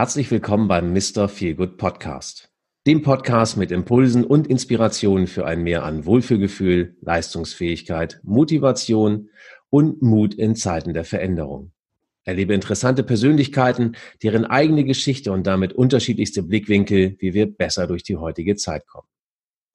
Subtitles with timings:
[0.00, 1.28] Herzlich willkommen beim Mr.
[1.28, 2.50] Feelgood Podcast.
[2.86, 9.28] Dem Podcast mit Impulsen und Inspirationen für ein Mehr an Wohlfühlgefühl, Leistungsfähigkeit, Motivation
[9.68, 11.72] und Mut in Zeiten der Veränderung.
[12.24, 18.16] Erlebe interessante Persönlichkeiten, deren eigene Geschichte und damit unterschiedlichste Blickwinkel, wie wir besser durch die
[18.16, 19.08] heutige Zeit kommen.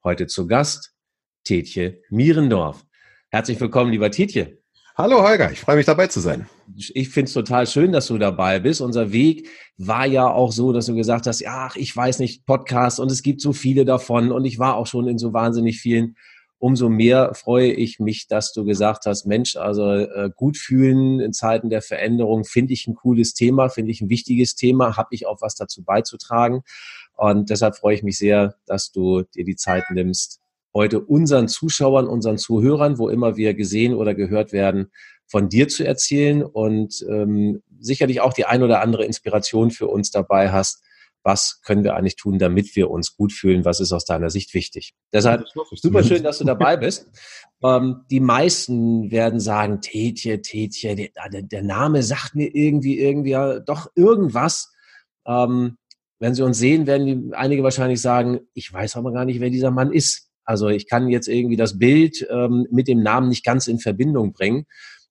[0.04, 0.96] Heute zu Gast
[1.44, 2.84] Tetje Mierendorf.
[3.30, 4.57] Herzlich willkommen, lieber Tetje.
[4.98, 6.48] Hallo Holger, ich freue mich dabei zu sein.
[6.78, 8.80] Ich finde es total schön, dass du dabei bist.
[8.80, 13.02] Unser Weg war ja auch so, dass du gesagt hast, ach, ich weiß nicht, Podcast
[13.02, 16.16] und es gibt so viele davon und ich war auch schon in so wahnsinnig vielen.
[16.60, 21.34] Umso mehr freue ich mich, dass du gesagt hast, Mensch, also äh, gut fühlen in
[21.34, 25.28] Zeiten der Veränderung finde ich ein cooles Thema, finde ich ein wichtiges Thema, habe ich
[25.28, 26.62] auch was dazu beizutragen.
[27.18, 30.40] Und deshalb freue ich mich sehr, dass du dir die Zeit nimmst,
[30.75, 34.92] heute unseren Zuschauern, unseren Zuhörern, wo immer wir gesehen oder gehört werden,
[35.25, 40.12] von dir zu erzählen und ähm, sicherlich auch die ein oder andere Inspiration für uns
[40.12, 40.84] dabei hast.
[41.23, 43.66] Was können wir eigentlich tun, damit wir uns gut fühlen?
[43.66, 44.94] Was ist aus deiner Sicht wichtig?
[45.12, 47.08] Deshalb super schön, dass du dabei bist.
[47.64, 53.59] Ähm, die meisten werden sagen, Tetje, Tetje, der, der, Name sagt mir irgendwie, irgendwie ja,
[53.59, 54.73] doch irgendwas.
[55.26, 55.78] Ähm,
[56.20, 59.72] wenn sie uns sehen, werden einige wahrscheinlich sagen, ich weiß aber gar nicht, wer dieser
[59.72, 60.25] Mann ist.
[60.46, 64.32] Also ich kann jetzt irgendwie das Bild ähm, mit dem Namen nicht ganz in Verbindung
[64.34, 64.66] bringen.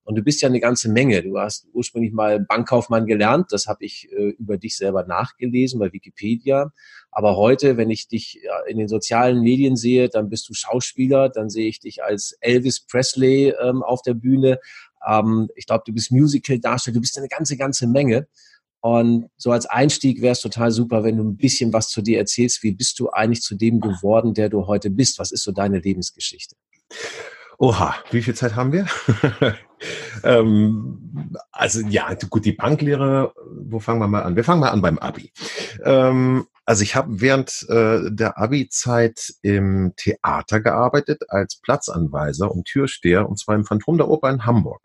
[0.04, 1.22] Und du bist ja eine ganze Menge.
[1.22, 3.46] Du hast ursprünglich mal Bankkaufmann gelernt.
[3.50, 6.72] Das habe ich äh, über dich selber nachgelesen bei Wikipedia.
[7.10, 11.30] Aber heute, wenn ich dich ja, in den sozialen Medien sehe, dann bist du Schauspieler.
[11.30, 14.58] Dann sehe ich dich als Elvis Presley ähm, auf der Bühne.
[15.08, 16.94] Ähm, ich glaube, du bist Musical-Darsteller.
[16.94, 18.28] Du bist eine ganze, ganze Menge.
[18.84, 22.18] Und so als Einstieg wäre es total super, wenn du ein bisschen was zu dir
[22.18, 22.62] erzählst.
[22.62, 25.18] Wie bist du eigentlich zu dem geworden, der du heute bist?
[25.18, 26.54] Was ist so deine Lebensgeschichte?
[27.56, 28.86] Oha, wie viel Zeit haben wir?
[30.22, 34.36] ähm, also ja, gut, die Banklehre, wo fangen wir mal an?
[34.36, 35.32] Wir fangen mal an beim Abi.
[35.82, 43.26] Ähm, also ich habe während äh, der Abi-Zeit im Theater gearbeitet als Platzanweiser und Türsteher,
[43.30, 44.82] und zwar im Phantom der Oper in Hamburg.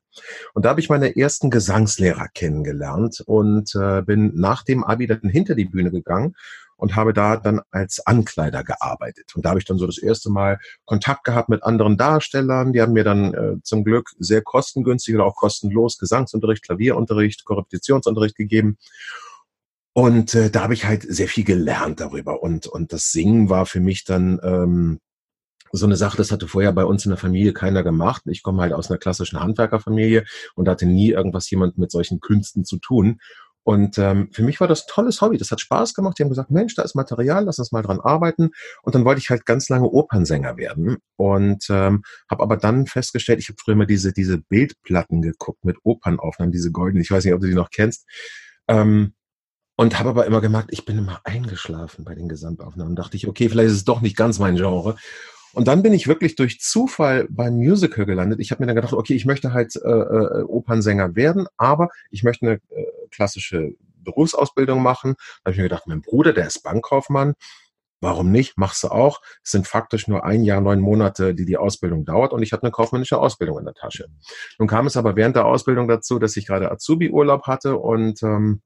[0.54, 5.22] Und da habe ich meine ersten Gesangslehrer kennengelernt und äh, bin nach dem Abi dann
[5.30, 6.36] hinter die Bühne gegangen
[6.80, 9.36] und habe da dann als Ankleider gearbeitet.
[9.36, 12.72] Und da habe ich dann so das erste Mal Kontakt gehabt mit anderen Darstellern.
[12.74, 18.36] Die haben mir dann äh, zum Glück sehr kostengünstig oder auch kostenlos Gesangsunterricht, Klavierunterricht, Korrepetitionsunterricht
[18.36, 18.78] gegeben.
[19.92, 22.42] Und äh, da habe ich halt sehr viel gelernt darüber.
[22.42, 25.00] Und, und das Singen war für mich dann ähm,
[25.72, 28.24] so eine Sache, das hatte vorher bei uns in der Familie keiner gemacht.
[28.26, 30.26] Ich komme halt aus einer klassischen Handwerkerfamilie
[30.56, 33.20] und hatte nie irgendwas jemand mit solchen Künsten zu tun.
[33.64, 35.38] Und ähm, für mich war das tolles Hobby.
[35.38, 36.18] Das hat Spaß gemacht.
[36.18, 38.50] Die haben gesagt, Mensch, da ist Material, lass uns mal dran arbeiten.
[38.82, 40.98] Und dann wollte ich halt ganz lange Opernsänger werden.
[41.18, 45.78] Und ähm, habe aber dann festgestellt, ich habe früher immer diese, diese Bildplatten geguckt mit
[45.84, 47.04] Opernaufnahmen, diese goldenen.
[47.04, 48.08] Ich weiß nicht, ob du die noch kennst.
[48.68, 49.14] Ähm,
[49.76, 52.96] und habe aber immer gemerkt, ich bin immer eingeschlafen bei den Gesamtaufnahmen.
[52.96, 54.96] Dachte ich, okay, vielleicht ist es doch nicht ganz mein Genre.
[55.54, 58.40] Und dann bin ich wirklich durch Zufall beim Musical gelandet.
[58.40, 62.24] Ich habe mir dann gedacht, okay, ich möchte halt äh, äh, Opernsänger werden, aber ich
[62.24, 63.74] möchte eine äh, klassische
[64.04, 65.16] Berufsausbildung machen.
[65.18, 67.34] Da habe ich mir gedacht, mein Bruder, der ist Bankkaufmann.
[68.02, 68.58] Warum nicht?
[68.58, 69.20] Machst du auch.
[69.44, 72.64] Es sind faktisch nur ein Jahr, neun Monate, die die Ausbildung dauert und ich hatte
[72.64, 74.06] eine kaufmännische Ausbildung in der Tasche.
[74.58, 78.62] Nun kam es aber während der Ausbildung dazu, dass ich gerade Azubi-Urlaub hatte und ähm,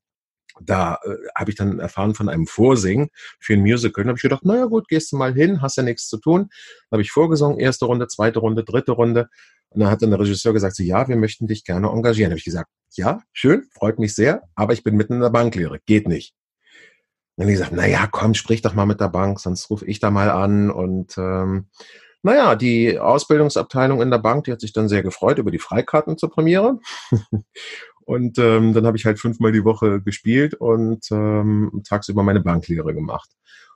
[0.62, 3.10] da äh, habe ich dann erfahren von einem Vorsingen
[3.40, 4.04] für ein Musical.
[4.04, 6.50] Da habe ich gedacht, naja gut, gehst du mal hin, hast ja nichts zu tun.
[6.90, 9.30] Dann habe ich vorgesungen, erste Runde, zweite Runde, dritte Runde.
[9.70, 12.30] Und dann hat dann der Regisseur gesagt, so, ja, wir möchten dich gerne engagieren.
[12.30, 15.32] Da habe ich gesagt, ja, schön, freut mich sehr, aber ich bin mitten in der
[15.32, 16.36] Banklehre, geht nicht.
[17.36, 20.00] dann habe ich gesagt, naja, komm, sprich doch mal mit der Bank, sonst rufe ich
[20.00, 20.70] da mal an.
[20.70, 21.70] Und ähm,
[22.22, 26.18] naja, die Ausbildungsabteilung in der Bank, die hat sich dann sehr gefreut über die Freikarten
[26.18, 26.80] zur Premiere.
[28.06, 32.94] Und ähm, dann habe ich halt fünfmal die Woche gespielt und ähm, tagsüber meine Banklehre
[32.94, 33.30] gemacht.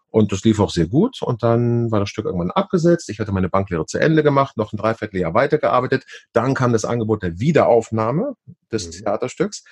[0.09, 1.21] Und das lief auch sehr gut.
[1.21, 3.09] Und dann war das Stück irgendwann abgesetzt.
[3.09, 6.05] Ich hatte meine Banklehre zu Ende gemacht, noch ein Dreivierteljahr weitergearbeitet.
[6.33, 8.33] Dann kam das Angebot der Wiederaufnahme
[8.71, 8.91] des mhm.
[8.91, 9.63] Theaterstücks,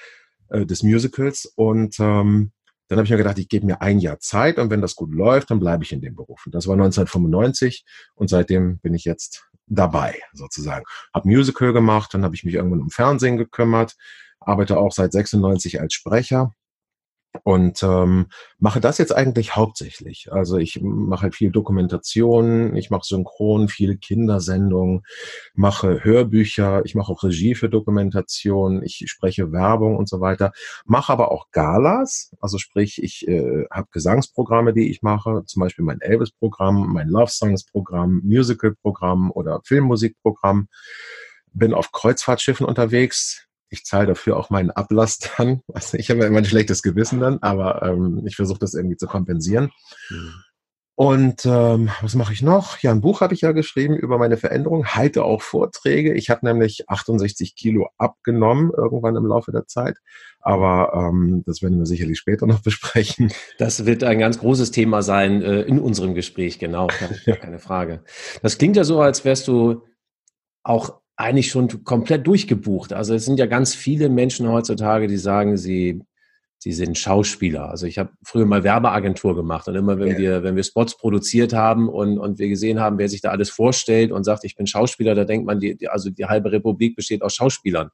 [0.49, 1.51] äh, des Musicals.
[1.55, 2.51] Und ähm,
[2.87, 5.13] dann habe ich mir gedacht, ich gebe mir ein Jahr Zeit und wenn das gut
[5.13, 6.45] läuft, dann bleibe ich in dem Beruf.
[6.45, 7.83] Und das war 1995
[8.13, 10.85] und seitdem bin ich jetzt dabei, sozusagen.
[11.13, 13.95] Hab Musical gemacht, dann habe ich mich irgendwann um Fernsehen gekümmert,
[14.45, 16.53] arbeite auch seit 96 als Sprecher
[17.43, 18.27] und ähm,
[18.59, 20.31] mache das jetzt eigentlich hauptsächlich.
[20.31, 25.03] Also ich mache halt viel Dokumentation, ich mache Synchron, viele Kindersendungen,
[25.53, 30.51] mache Hörbücher, ich mache auch Regie für Dokumentation, ich spreche Werbung und so weiter,
[30.85, 35.85] mache aber auch Galas, also sprich, ich äh, habe Gesangsprogramme, die ich mache, zum Beispiel
[35.85, 40.67] mein Elvis-Programm, mein Love Songs-Programm, Musical-Programm oder Filmmusikprogramm,
[41.53, 45.61] bin auf Kreuzfahrtschiffen unterwegs, ich zahle dafür auch meinen Ablass dann.
[45.73, 48.97] Also ich habe ja immer ein schlechtes Gewissen dann, aber ähm, ich versuche das irgendwie
[48.97, 49.71] zu kompensieren.
[50.09, 50.33] Mhm.
[50.97, 52.77] Und ähm, was mache ich noch?
[52.79, 56.13] Ja, ein Buch habe ich ja geschrieben über meine Veränderung, halte auch Vorträge.
[56.13, 59.97] Ich habe nämlich 68 Kilo abgenommen irgendwann im Laufe der Zeit.
[60.39, 63.33] Aber ähm, das werden wir sicherlich später noch besprechen.
[63.57, 66.87] Das wird ein ganz großes Thema sein äh, in unserem Gespräch, genau,
[67.25, 68.05] keine, keine Frage.
[68.41, 69.83] Das klingt ja so, als wärst du
[70.63, 72.93] auch eigentlich schon komplett durchgebucht.
[72.93, 76.01] Also es sind ja ganz viele Menschen heutzutage, die sagen, sie
[76.65, 77.69] sie sind Schauspieler.
[77.69, 80.17] Also ich habe früher mal Werbeagentur gemacht und immer wenn ja.
[80.17, 83.51] wir, wenn wir Spots produziert haben und, und wir gesehen haben, wer sich da alles
[83.51, 87.21] vorstellt und sagt, ich bin Schauspieler, da denkt man, die, also die halbe Republik besteht
[87.21, 87.91] aus Schauspielern.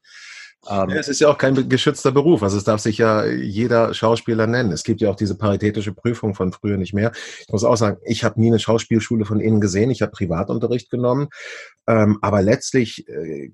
[0.70, 2.44] Ähm, ja, es ist ja auch kein geschützter Beruf.
[2.44, 4.72] Also es darf sich ja jeder Schauspieler nennen.
[4.72, 7.12] Es gibt ja auch diese paritätische Prüfung von früher nicht mehr.
[7.40, 9.90] Ich muss auch sagen, ich habe nie eine Schauspielschule von Ihnen gesehen.
[9.90, 11.30] Ich habe Privatunterricht genommen.
[11.88, 13.52] Ähm, aber letztlich äh,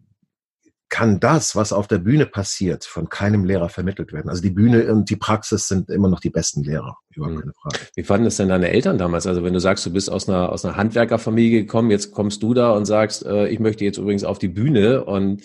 [0.89, 4.29] kann das, was auf der Bühne passiert, von keinem Lehrer vermittelt werden.
[4.29, 7.39] Also die Bühne und die Praxis sind immer noch die besten Lehrer, überhaupt mhm.
[7.41, 7.79] keine Frage.
[7.95, 9.27] Wie fanden das denn deine Eltern damals?
[9.27, 12.53] Also wenn du sagst, du bist aus einer, aus einer Handwerkerfamilie gekommen, jetzt kommst du
[12.53, 15.43] da und sagst, äh, ich möchte jetzt übrigens auf die Bühne und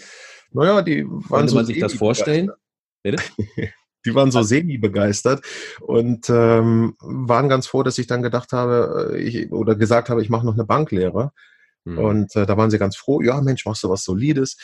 [0.55, 2.51] naja, die waren Konnte so man sich das vorstellen?
[3.03, 3.23] Bitte?
[4.05, 5.45] die waren so semi-begeistert
[5.81, 10.23] und ähm, waren ganz froh, dass ich dann gedacht habe, äh, ich, oder gesagt habe,
[10.23, 11.33] ich mache noch eine Banklehre.
[11.85, 11.99] Mhm.
[11.99, 14.57] Und äh, da waren sie ganz froh, ja Mensch, machst du was Solides.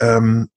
[0.00, 0.48] Ähm,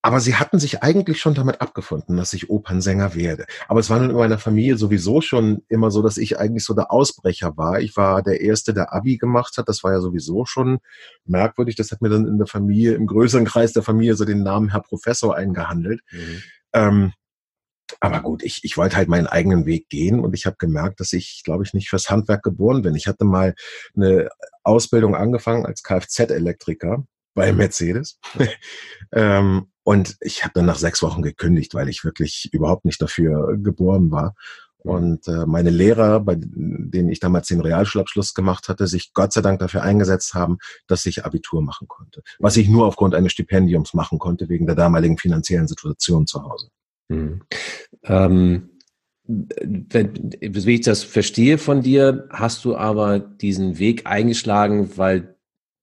[0.00, 3.46] aber sie hatten sich eigentlich schon damit abgefunden, dass ich Opernsänger werde.
[3.66, 6.74] Aber es war nun in meiner Familie sowieso schon immer so, dass ich eigentlich so
[6.74, 7.80] der Ausbrecher war.
[7.80, 9.68] Ich war der Erste, der Abi gemacht hat.
[9.68, 10.78] Das war ja sowieso schon
[11.24, 11.74] merkwürdig.
[11.74, 14.70] Das hat mir dann in der Familie, im größeren Kreis der Familie so den Namen
[14.70, 16.00] Herr Professor eingehandelt.
[16.12, 16.42] Mhm.
[16.74, 17.12] Ähm,
[18.00, 21.12] aber gut, ich, ich wollte halt meinen eigenen Weg gehen und ich habe gemerkt, dass
[21.12, 22.94] ich, glaube ich, nicht fürs Handwerk geboren bin.
[22.94, 23.54] Ich hatte mal
[23.96, 24.28] eine
[24.62, 27.04] Ausbildung angefangen als Kfz-Elektriker
[27.38, 28.18] bei Mercedes.
[29.12, 33.56] ähm, und ich habe dann nach sechs Wochen gekündigt, weil ich wirklich überhaupt nicht dafür
[33.56, 34.34] geboren war.
[34.78, 39.40] Und äh, meine Lehrer, bei denen ich damals den Realschulabschluss gemacht hatte, sich Gott sei
[39.40, 40.58] Dank dafür eingesetzt haben,
[40.88, 42.22] dass ich Abitur machen konnte.
[42.40, 46.68] Was ich nur aufgrund eines Stipendiums machen konnte, wegen der damaligen finanziellen Situation zu Hause.
[47.08, 47.42] Mhm.
[48.02, 48.70] Ähm,
[49.28, 55.37] wenn, wie ich das verstehe von dir, hast du aber diesen Weg eingeschlagen, weil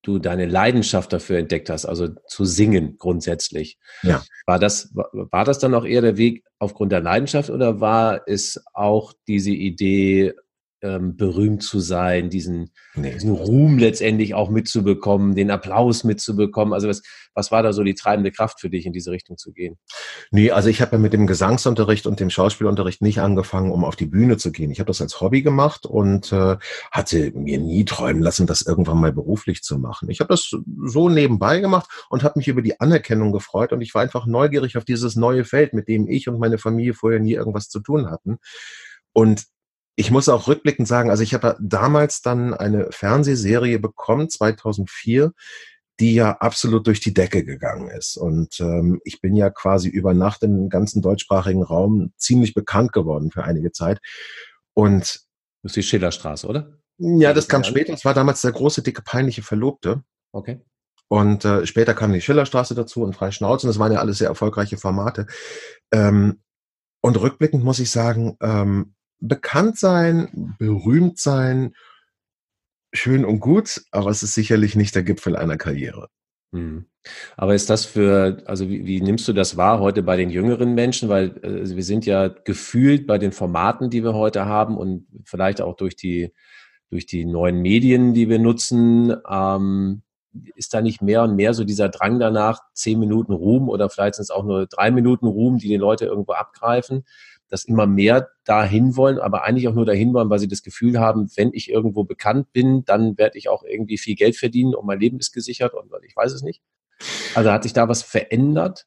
[0.05, 3.77] du deine Leidenschaft dafür entdeckt hast, also zu singen grundsätzlich.
[4.03, 4.23] Ja.
[4.45, 8.63] War das, war das dann auch eher der Weg aufgrund der Leidenschaft oder war es
[8.73, 10.33] auch diese Idee,
[10.81, 13.13] ähm, berühmt zu sein, diesen, nee.
[13.13, 16.73] diesen Ruhm letztendlich auch mitzubekommen, den Applaus mitzubekommen.
[16.73, 17.01] Also was,
[17.33, 19.77] was war da so die treibende Kraft für dich, in diese Richtung zu gehen?
[20.31, 23.95] Nee, also ich habe ja mit dem Gesangsunterricht und dem Schauspielunterricht nicht angefangen, um auf
[23.95, 24.71] die Bühne zu gehen.
[24.71, 26.57] Ich habe das als Hobby gemacht und äh,
[26.91, 30.09] hatte mir nie träumen lassen, das irgendwann mal beruflich zu machen.
[30.09, 30.51] Ich habe das
[30.85, 34.77] so nebenbei gemacht und habe mich über die Anerkennung gefreut und ich war einfach neugierig
[34.77, 38.09] auf dieses neue Feld, mit dem ich und meine Familie vorher nie irgendwas zu tun
[38.09, 38.37] hatten.
[39.13, 39.45] Und
[39.95, 45.31] ich muss auch rückblickend sagen, also ich habe damals dann eine Fernsehserie bekommen, 2004,
[45.99, 48.17] die ja absolut durch die Decke gegangen ist.
[48.17, 53.31] Und ähm, ich bin ja quasi über Nacht im ganzen deutschsprachigen Raum ziemlich bekannt geworden
[53.31, 53.99] für einige Zeit.
[54.73, 55.21] Und
[55.63, 56.77] das ist die Schillerstraße, oder?
[56.97, 57.93] Ja, das kam später.
[57.93, 60.03] Es war damals der große, dicke, peinliche Verlobte.
[60.33, 60.61] Okay.
[61.07, 63.67] Und äh, später kam die Schillerstraße dazu und Freie Schnauze.
[63.67, 65.27] Und das waren ja alles sehr erfolgreiche Formate.
[65.91, 66.41] Ähm,
[67.01, 71.73] und rückblickend muss ich sagen, ähm, bekannt sein, berühmt sein,
[72.93, 76.09] schön und gut, aber es ist sicherlich nicht der Gipfel einer Karriere.
[76.53, 76.85] Hm.
[77.37, 80.73] Aber ist das für, also wie, wie, nimmst du das wahr heute bei den jüngeren
[80.73, 81.09] Menschen?
[81.09, 85.61] Weil äh, wir sind ja gefühlt bei den Formaten, die wir heute haben und vielleicht
[85.61, 86.33] auch durch die,
[86.89, 90.01] durch die neuen Medien, die wir nutzen, ähm,
[90.55, 94.15] ist da nicht mehr und mehr so dieser Drang danach, zehn Minuten Ruhm oder vielleicht
[94.15, 97.05] sind es auch nur drei Minuten Ruhm, die die Leute irgendwo abgreifen?
[97.49, 100.99] Dass immer mehr dahin wollen, aber eigentlich auch nur dahin wollen, weil sie das Gefühl
[100.99, 104.85] haben, wenn ich irgendwo bekannt bin, dann werde ich auch irgendwie viel Geld verdienen und
[104.85, 106.61] mein Leben ist gesichert und ich weiß es nicht.
[107.33, 108.85] Also hat sich da was verändert?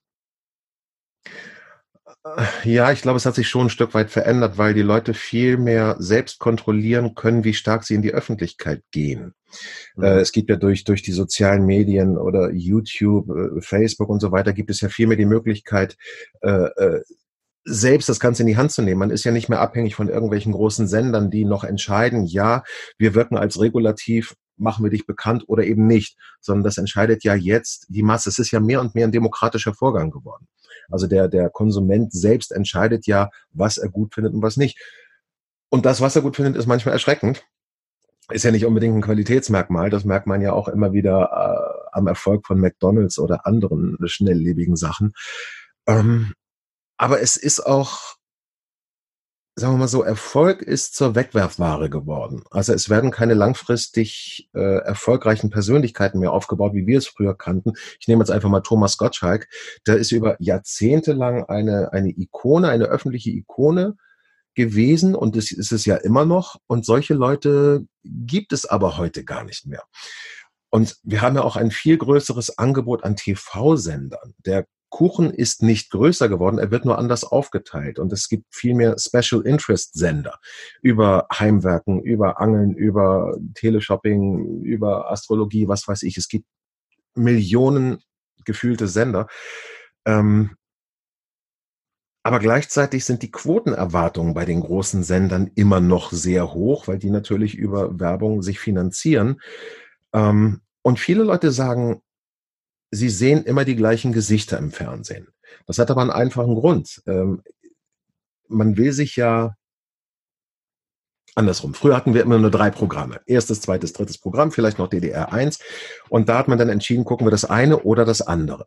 [2.64, 5.56] Ja, ich glaube, es hat sich schon ein Stück weit verändert, weil die Leute viel
[5.56, 9.34] mehr selbst kontrollieren können, wie stark sie in die Öffentlichkeit gehen.
[9.96, 10.04] Mhm.
[10.04, 14.32] Äh, es gibt ja durch, durch die sozialen Medien oder YouTube, äh, Facebook und so
[14.32, 15.96] weiter, gibt es ja viel mehr die Möglichkeit,
[16.40, 16.68] äh,
[17.68, 18.98] selbst das Ganze in die Hand zu nehmen.
[18.98, 22.62] Man ist ja nicht mehr abhängig von irgendwelchen großen Sendern, die noch entscheiden, ja,
[22.96, 27.34] wir wirken als regulativ, machen wir dich bekannt oder eben nicht, sondern das entscheidet ja
[27.34, 28.28] jetzt die Masse.
[28.28, 30.48] Es ist ja mehr und mehr ein demokratischer Vorgang geworden.
[30.90, 34.78] Also der, der Konsument selbst entscheidet ja, was er gut findet und was nicht.
[35.68, 37.44] Und das, was er gut findet, ist manchmal erschreckend.
[38.30, 39.90] Ist ja nicht unbedingt ein Qualitätsmerkmal.
[39.90, 45.12] Das merkt man ja auch immer wieder am Erfolg von McDonalds oder anderen schnelllebigen Sachen.
[45.86, 46.34] Ähm,
[46.98, 48.18] aber es ist auch
[49.58, 52.44] sagen wir mal so, Erfolg ist zur Wegwerfware geworden.
[52.50, 57.72] Also es werden keine langfristig äh, erfolgreichen Persönlichkeiten mehr aufgebaut, wie wir es früher kannten.
[58.00, 59.48] Ich nehme jetzt einfach mal Thomas Gottschalk.
[59.86, 63.96] Der ist über Jahrzehnte lang eine, eine Ikone, eine öffentliche Ikone
[64.54, 66.56] gewesen und das ist es ja immer noch.
[66.66, 69.82] Und solche Leute gibt es aber heute gar nicht mehr.
[70.70, 74.34] Und wir haben ja auch ein viel größeres Angebot an TV-Sendern.
[74.44, 77.98] Der Kuchen ist nicht größer geworden, er wird nur anders aufgeteilt.
[77.98, 80.38] Und es gibt viel mehr Special Interest Sender
[80.82, 86.16] über Heimwerken, über Angeln, über Teleshopping, über Astrologie, was weiß ich.
[86.16, 86.46] Es gibt
[87.14, 88.02] Millionen
[88.44, 89.26] gefühlte Sender.
[90.06, 90.56] Ähm,
[92.22, 97.10] aber gleichzeitig sind die Quotenerwartungen bei den großen Sendern immer noch sehr hoch, weil die
[97.10, 99.40] natürlich über Werbung sich finanzieren.
[100.12, 102.02] Ähm, und viele Leute sagen,
[102.90, 105.28] sie sehen immer die gleichen Gesichter im Fernsehen.
[105.66, 107.02] Das hat aber einen einfachen Grund.
[107.06, 107.42] Ähm,
[108.48, 109.54] man will sich ja
[111.34, 111.74] andersrum.
[111.74, 113.20] Früher hatten wir immer nur drei Programme.
[113.26, 115.58] Erstes, zweites, drittes Programm, vielleicht noch DDR 1.
[116.08, 118.66] Und da hat man dann entschieden, gucken wir das eine oder das andere.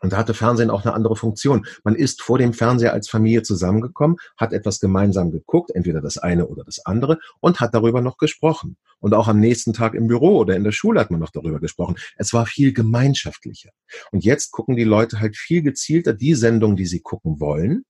[0.00, 1.66] Und da hatte Fernsehen auch eine andere Funktion.
[1.84, 6.46] Man ist vor dem Fernseher als Familie zusammengekommen, hat etwas gemeinsam geguckt, entweder das eine
[6.46, 8.76] oder das andere, und hat darüber noch gesprochen.
[9.00, 11.60] Und auch am nächsten Tag im Büro oder in der Schule hat man noch darüber
[11.60, 11.96] gesprochen.
[12.16, 13.70] Es war viel gemeinschaftlicher.
[14.12, 17.84] Und jetzt gucken die Leute halt viel gezielter die Sendung, die sie gucken wollen.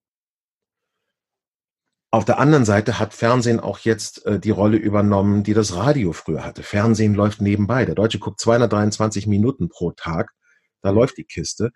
[2.10, 6.12] Auf der anderen Seite hat Fernsehen auch jetzt äh, die Rolle übernommen, die das Radio
[6.12, 6.62] früher hatte.
[6.62, 7.84] Fernsehen läuft nebenbei.
[7.84, 10.32] Der Deutsche guckt 223 Minuten pro Tag.
[10.80, 11.70] Da läuft die Kiste.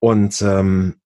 [0.00, 0.96] Und ähm,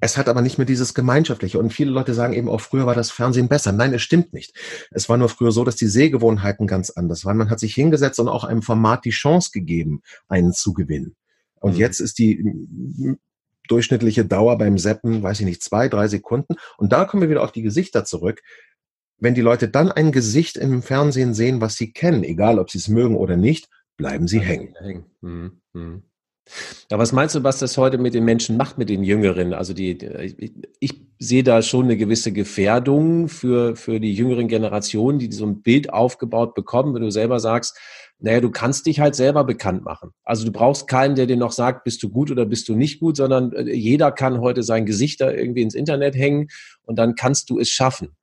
[0.00, 1.60] es hat aber nicht mehr dieses Gemeinschaftliche.
[1.60, 3.70] Und viele Leute sagen eben auch, früher war das Fernsehen besser.
[3.70, 4.52] Nein, es stimmt nicht.
[4.90, 7.36] Es war nur früher so, dass die Sehgewohnheiten ganz anders waren.
[7.36, 11.14] Man hat sich hingesetzt und auch einem Format die Chance gegeben, einen zu gewinnen.
[11.60, 11.78] Und mhm.
[11.78, 13.16] jetzt ist die
[13.68, 16.56] durchschnittliche Dauer beim Seppen, weiß ich nicht, zwei, drei Sekunden.
[16.78, 18.42] Und da kommen wir wieder auf die Gesichter zurück.
[19.18, 22.78] Wenn die Leute dann ein Gesicht im Fernsehen sehen, was sie kennen, egal ob sie
[22.78, 24.74] es mögen oder nicht, bleiben sie hängen.
[24.80, 25.04] hängen.
[25.20, 25.60] Mhm.
[25.74, 26.02] Mhm.
[26.90, 29.54] Ja, was meinst du, was das heute mit den Menschen macht, mit den Jüngeren?
[29.54, 29.92] Also die,
[30.38, 35.46] ich, ich sehe da schon eine gewisse Gefährdung für, für die jüngeren Generationen, die so
[35.46, 37.78] ein Bild aufgebaut bekommen, wenn du selber sagst,
[38.18, 40.10] naja, du kannst dich halt selber bekannt machen.
[40.22, 43.00] Also du brauchst keinen, der dir noch sagt, bist du gut oder bist du nicht
[43.00, 46.48] gut, sondern äh, jeder kann heute sein Gesicht da irgendwie ins Internet hängen
[46.82, 48.16] und dann kannst du es schaffen.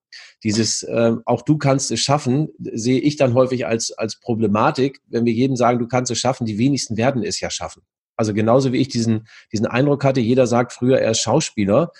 [0.43, 5.25] Dieses, äh, auch du kannst es schaffen, sehe ich dann häufig als, als Problematik, wenn
[5.25, 7.81] wir jedem sagen, du kannst es schaffen, die wenigsten werden es ja schaffen.
[8.19, 11.93] Also genauso wie ich diesen, diesen Eindruck hatte, jeder sagt früher, er ist Schauspieler.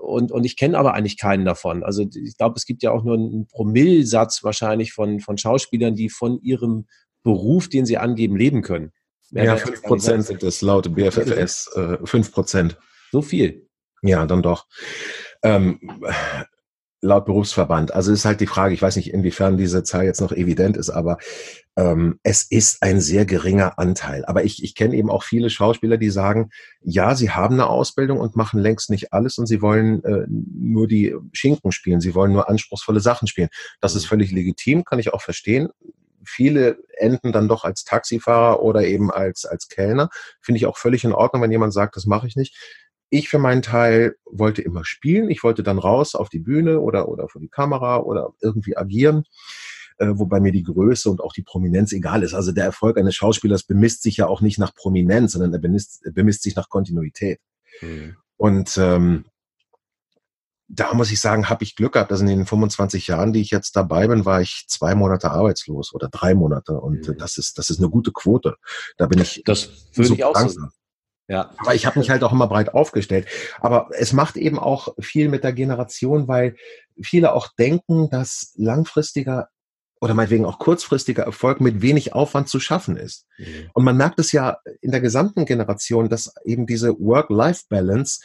[0.00, 1.82] Und, und ich kenne aber eigentlich keinen davon.
[1.82, 6.10] Also ich glaube, es gibt ja auch nur einen Promillsatz wahrscheinlich von, von Schauspielern, die
[6.10, 6.86] von ihrem
[7.24, 8.92] Beruf, den sie angeben, leben können.
[9.32, 11.66] Mehr ja, fünf Prozent sind es laut BFFS.
[11.74, 12.78] Äh, fünf Prozent.
[13.10, 13.66] So viel.
[14.00, 14.68] Ja, dann doch.
[15.42, 15.80] Ähm,
[17.04, 17.94] laut Berufsverband.
[17.94, 20.90] Also ist halt die Frage, ich weiß nicht, inwiefern diese Zahl jetzt noch evident ist,
[20.90, 21.18] aber
[21.76, 24.24] ähm, es ist ein sehr geringer Anteil.
[24.24, 26.50] Aber ich, ich kenne eben auch viele Schauspieler, die sagen,
[26.82, 30.88] ja, sie haben eine Ausbildung und machen längst nicht alles und sie wollen äh, nur
[30.88, 33.48] die Schinken spielen, sie wollen nur anspruchsvolle Sachen spielen.
[33.80, 34.08] Das ist mhm.
[34.08, 35.68] völlig legitim, kann ich auch verstehen.
[36.26, 40.08] Viele enden dann doch als Taxifahrer oder eben als, als Kellner.
[40.40, 42.56] Finde ich auch völlig in Ordnung, wenn jemand sagt, das mache ich nicht.
[43.14, 45.30] Ich für meinen Teil wollte immer spielen.
[45.30, 49.24] Ich wollte dann raus auf die Bühne oder, oder vor die Kamera oder irgendwie agieren.
[49.98, 52.34] Äh, wobei mir die Größe und auch die Prominenz egal ist.
[52.34, 56.02] Also der Erfolg eines Schauspielers bemisst sich ja auch nicht nach Prominenz, sondern er bemisst,
[56.12, 57.38] bemisst sich nach Kontinuität.
[57.80, 58.16] Mhm.
[58.36, 59.26] Und ähm,
[60.66, 63.50] da muss ich sagen, habe ich Glück gehabt, dass in den 25 Jahren, die ich
[63.50, 66.80] jetzt dabei bin, war ich zwei Monate arbeitslos oder drei Monate.
[66.80, 67.16] Und mhm.
[67.16, 68.56] das ist, das ist eine gute Quote.
[68.96, 69.42] Da bin ich.
[69.44, 70.72] Das würde ich auch sagen.
[71.28, 71.50] Ja.
[71.58, 73.26] Aber ich habe mich halt auch immer breit aufgestellt.
[73.60, 76.56] Aber es macht eben auch viel mit der Generation, weil
[77.02, 79.48] viele auch denken, dass langfristiger
[80.00, 83.26] oder meinetwegen auch kurzfristiger Erfolg mit wenig Aufwand zu schaffen ist.
[83.38, 83.70] Mhm.
[83.72, 88.20] Und man merkt es ja in der gesamten Generation, dass eben diese Work-Life-Balance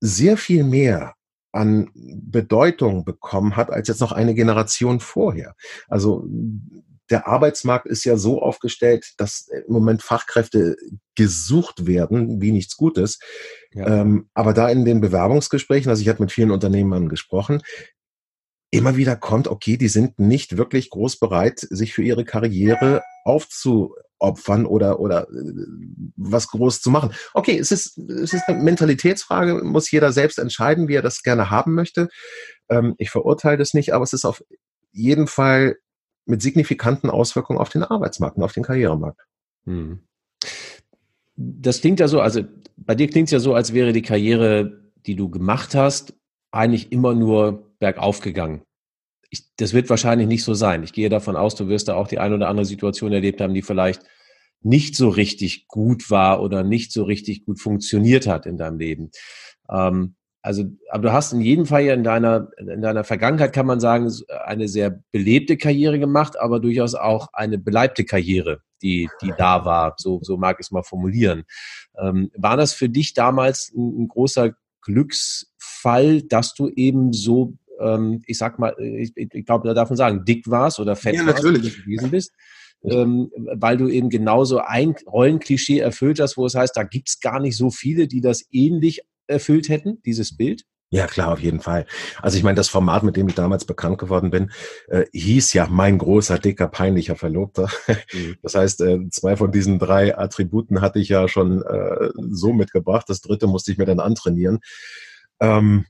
[0.00, 1.14] sehr viel mehr
[1.52, 5.54] an Bedeutung bekommen hat als jetzt noch eine Generation vorher.
[5.88, 6.26] Also
[7.10, 10.76] der Arbeitsmarkt ist ja so aufgestellt, dass im Moment Fachkräfte
[11.14, 13.18] gesucht werden, wie nichts Gutes.
[13.72, 14.02] Ja.
[14.02, 17.62] Ähm, aber da in den Bewerbungsgesprächen, also ich habe mit vielen Unternehmern gesprochen,
[18.70, 24.66] immer wieder kommt, okay, die sind nicht wirklich groß bereit, sich für ihre Karriere aufzuopfern
[24.66, 25.66] oder, oder äh,
[26.16, 27.12] was groß zu machen.
[27.32, 31.50] Okay, es ist, es ist eine Mentalitätsfrage, muss jeder selbst entscheiden, wie er das gerne
[31.50, 32.08] haben möchte.
[32.68, 34.42] Ähm, ich verurteile das nicht, aber es ist auf
[34.92, 35.76] jeden Fall
[36.28, 39.20] mit signifikanten Auswirkungen auf den Arbeitsmarkt und auf den Karrieremarkt.
[39.64, 40.00] Hm.
[41.36, 42.42] das klingt ja so, also
[42.76, 46.14] bei dir klingt es ja so, als wäre die Karriere, die du gemacht hast,
[46.50, 48.62] eigentlich immer nur bergauf gegangen.
[49.30, 50.82] Ich, das wird wahrscheinlich nicht so sein.
[50.84, 53.52] Ich gehe davon aus, du wirst da auch die ein oder andere Situation erlebt haben,
[53.52, 54.02] die vielleicht
[54.62, 59.10] nicht so richtig gut war oder nicht so richtig gut funktioniert hat in deinem Leben.
[59.70, 60.14] Ähm,
[60.48, 63.80] also, aber du hast in jedem Fall ja in deiner, in deiner Vergangenheit, kann man
[63.80, 64.10] sagen,
[64.46, 69.92] eine sehr belebte Karriere gemacht, aber durchaus auch eine beleibte Karriere, die, die da war.
[69.98, 71.44] So, so mag ich es mal formulieren.
[72.00, 78.22] Ähm, war das für dich damals ein, ein, großer Glücksfall, dass du eben so, ähm,
[78.26, 81.26] ich sag mal, ich, ich glaube, da darf man sagen, dick warst oder fett ja,
[81.26, 81.84] warst, natürlich.
[81.84, 82.32] gewesen bist?
[82.84, 87.38] ähm, weil du eben genauso ein Rollenklischee erfüllt hast, wo es heißt, da gibt's gar
[87.38, 90.64] nicht so viele, die das ähnlich erfüllt hätten, dieses Bild?
[90.90, 91.84] Ja, klar, auf jeden Fall.
[92.22, 94.50] Also ich meine, das Format, mit dem ich damals bekannt geworden bin,
[94.88, 97.68] äh, hieß ja mein großer, dicker, peinlicher Verlobter.
[98.12, 98.36] Mhm.
[98.42, 103.04] Das heißt, äh, zwei von diesen drei Attributen hatte ich ja schon äh, so mitgebracht.
[103.08, 104.60] Das dritte musste ich mir dann antrainieren.
[105.40, 105.84] Ähm,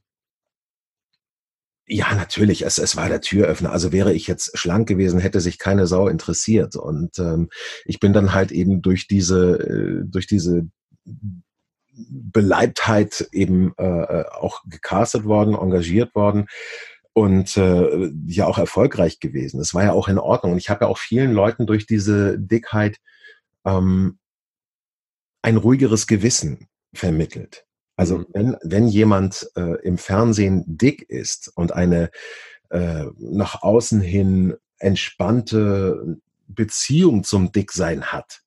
[1.87, 3.73] ja, natürlich, es, es war der Türöffner.
[3.73, 6.75] Also wäre ich jetzt schlank gewesen, hätte sich keine Sau interessiert.
[6.75, 7.51] Und ähm,
[7.85, 10.69] ich bin dann halt eben durch diese, äh, durch diese
[11.99, 16.47] Beleibtheit eben äh, äh, auch gecastet worden, engagiert worden
[17.13, 19.59] und äh, ja auch erfolgreich gewesen.
[19.59, 20.53] Das war ja auch in Ordnung.
[20.53, 22.99] Und ich habe ja auch vielen Leuten durch diese Dickheit
[23.65, 24.19] ähm,
[25.43, 27.67] ein ruhigeres Gewissen vermittelt.
[27.97, 28.27] Also mhm.
[28.33, 32.11] wenn, wenn jemand äh, im Fernsehen dick ist und eine
[32.71, 38.43] äh, nach außen hin entspannte Beziehung zum Dicksein hat,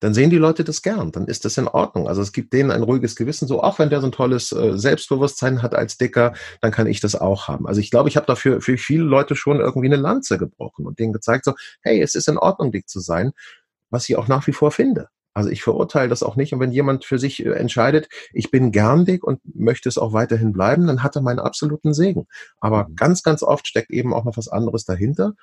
[0.00, 2.08] dann sehen die Leute das gern, dann ist das in Ordnung.
[2.08, 4.76] Also es gibt denen ein ruhiges Gewissen, so auch wenn der so ein tolles äh,
[4.76, 7.66] Selbstbewusstsein hat als Dicker, dann kann ich das auch haben.
[7.66, 10.98] Also ich glaube, ich habe dafür für viele Leute schon irgendwie eine Lanze gebrochen und
[10.98, 13.32] denen gezeigt, so, hey, es ist in Ordnung, dick zu sein,
[13.90, 15.08] was ich auch nach wie vor finde.
[15.32, 16.52] Also ich verurteile das auch nicht.
[16.52, 20.12] Und wenn jemand für sich äh, entscheidet, ich bin gern dick und möchte es auch
[20.12, 22.26] weiterhin bleiben, dann hat er meinen absoluten Segen.
[22.60, 22.96] Aber mhm.
[22.96, 25.34] ganz, ganz oft steckt eben auch noch was anderes dahinter.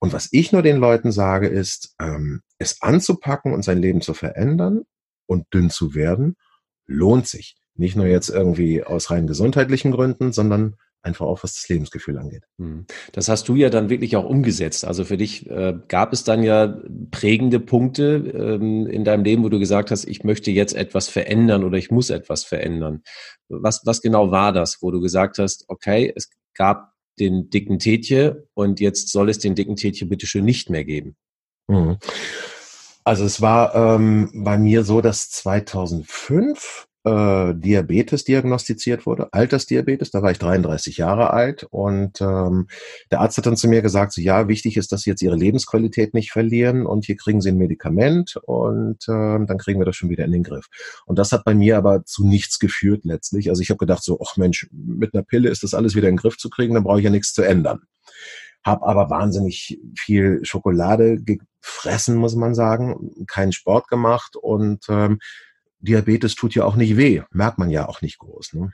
[0.00, 4.14] Und was ich nur den Leuten sage, ist, ähm, es anzupacken und sein Leben zu
[4.14, 4.82] verändern
[5.26, 6.36] und dünn zu werden,
[6.86, 7.56] lohnt sich.
[7.74, 12.42] Nicht nur jetzt irgendwie aus rein gesundheitlichen Gründen, sondern einfach auch was das Lebensgefühl angeht.
[12.58, 12.86] Hm.
[13.12, 14.84] Das hast du ja dann wirklich auch umgesetzt.
[14.84, 16.76] Also für dich äh, gab es dann ja
[17.10, 21.64] prägende Punkte ähm, in deinem Leben, wo du gesagt hast, ich möchte jetzt etwas verändern
[21.64, 23.02] oder ich muss etwas verändern.
[23.48, 28.48] Was, was genau war das, wo du gesagt hast, okay, es gab den dicken Tetje
[28.54, 31.16] und jetzt soll es den dicken Tetje bitte schön nicht mehr geben?
[31.68, 31.98] Mhm.
[33.04, 40.22] Also es war ähm, bei mir so, dass 2005 äh, Diabetes diagnostiziert wurde, Altersdiabetes, da
[40.22, 42.68] war ich 33 Jahre alt und ähm,
[43.10, 45.36] der Arzt hat dann zu mir gesagt, so ja, wichtig ist, dass Sie jetzt Ihre
[45.36, 49.96] Lebensqualität nicht verlieren und hier kriegen Sie ein Medikament und äh, dann kriegen wir das
[49.96, 50.66] schon wieder in den Griff.
[51.06, 53.48] Und das hat bei mir aber zu nichts geführt letztlich.
[53.48, 56.14] Also ich habe gedacht so, ach Mensch, mit einer Pille ist das alles wieder in
[56.14, 57.80] den Griff zu kriegen, dann brauche ich ja nichts zu ändern.
[58.64, 65.18] Hab aber wahnsinnig viel Schokolade gefressen, muss man sagen, keinen Sport gemacht und ähm,
[65.80, 68.54] Diabetes tut ja auch nicht weh, merkt man ja auch nicht groß.
[68.54, 68.70] Ne?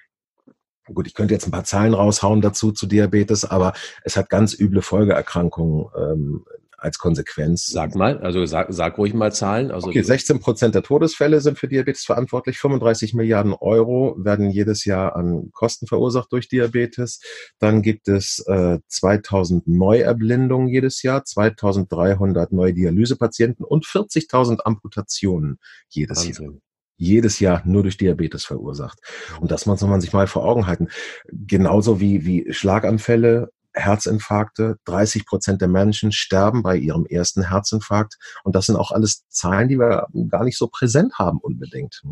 [0.93, 4.59] Gut, ich könnte jetzt ein paar Zahlen raushauen dazu zu Diabetes, aber es hat ganz
[4.59, 6.45] üble Folgeerkrankungen ähm,
[6.77, 7.67] als Konsequenz.
[7.67, 9.71] Sag mal, also sag, sag ruhig mal Zahlen.
[9.71, 12.59] Also okay, 16 Prozent der Todesfälle sind für Diabetes verantwortlich.
[12.59, 17.21] 35 Milliarden Euro werden jedes Jahr an Kosten verursacht durch Diabetes.
[17.59, 26.27] Dann gibt es äh, 2000 Neuerblindungen jedes Jahr, 2300 neue Dialysepatienten und 40.000 Amputationen jedes
[26.27, 26.45] Wahnsinn.
[26.45, 26.55] Jahr
[26.97, 28.99] jedes Jahr nur durch Diabetes verursacht.
[29.41, 30.89] Und das muss man sich mal vor Augen halten.
[31.31, 34.77] Genauso wie, wie Schlaganfälle, Herzinfarkte.
[34.85, 38.17] 30 Prozent der Menschen sterben bei ihrem ersten Herzinfarkt.
[38.45, 42.03] Und das sind auch alles Zahlen, die wir gar nicht so präsent haben unbedingt.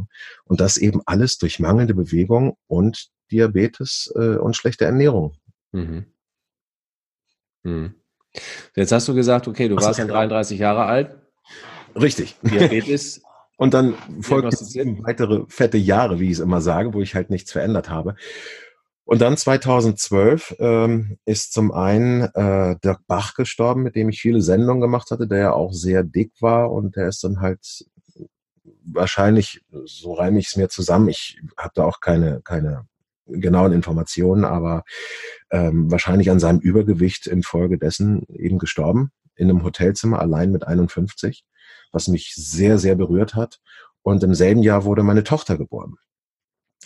[0.44, 5.36] Und das eben alles durch mangelnde Bewegung und Diabetes äh, und schlechte Ernährung.
[5.70, 6.06] Mhm.
[7.62, 7.94] Mhm.
[8.74, 11.16] Jetzt hast du gesagt, okay, du Was warst dann 33 Jahre alt.
[11.94, 12.36] Richtig.
[12.42, 13.22] Diabetes
[13.62, 17.52] Und dann folgten weitere fette Jahre, wie ich es immer sage, wo ich halt nichts
[17.52, 18.16] verändert habe.
[19.04, 24.42] Und dann 2012 ähm, ist zum einen äh, Dirk Bach gestorben, mit dem ich viele
[24.42, 27.84] Sendungen gemacht hatte, der ja auch sehr dick war und der ist dann halt
[28.84, 32.88] wahrscheinlich, so reime ich es mir zusammen, ich habe da auch keine, keine
[33.26, 34.82] genauen Informationen, aber
[35.52, 41.44] ähm, wahrscheinlich an seinem Übergewicht infolgedessen eben gestorben, in einem Hotelzimmer allein mit 51
[41.92, 43.60] was mich sehr, sehr berührt hat.
[44.02, 45.96] Und im selben Jahr wurde meine Tochter geboren.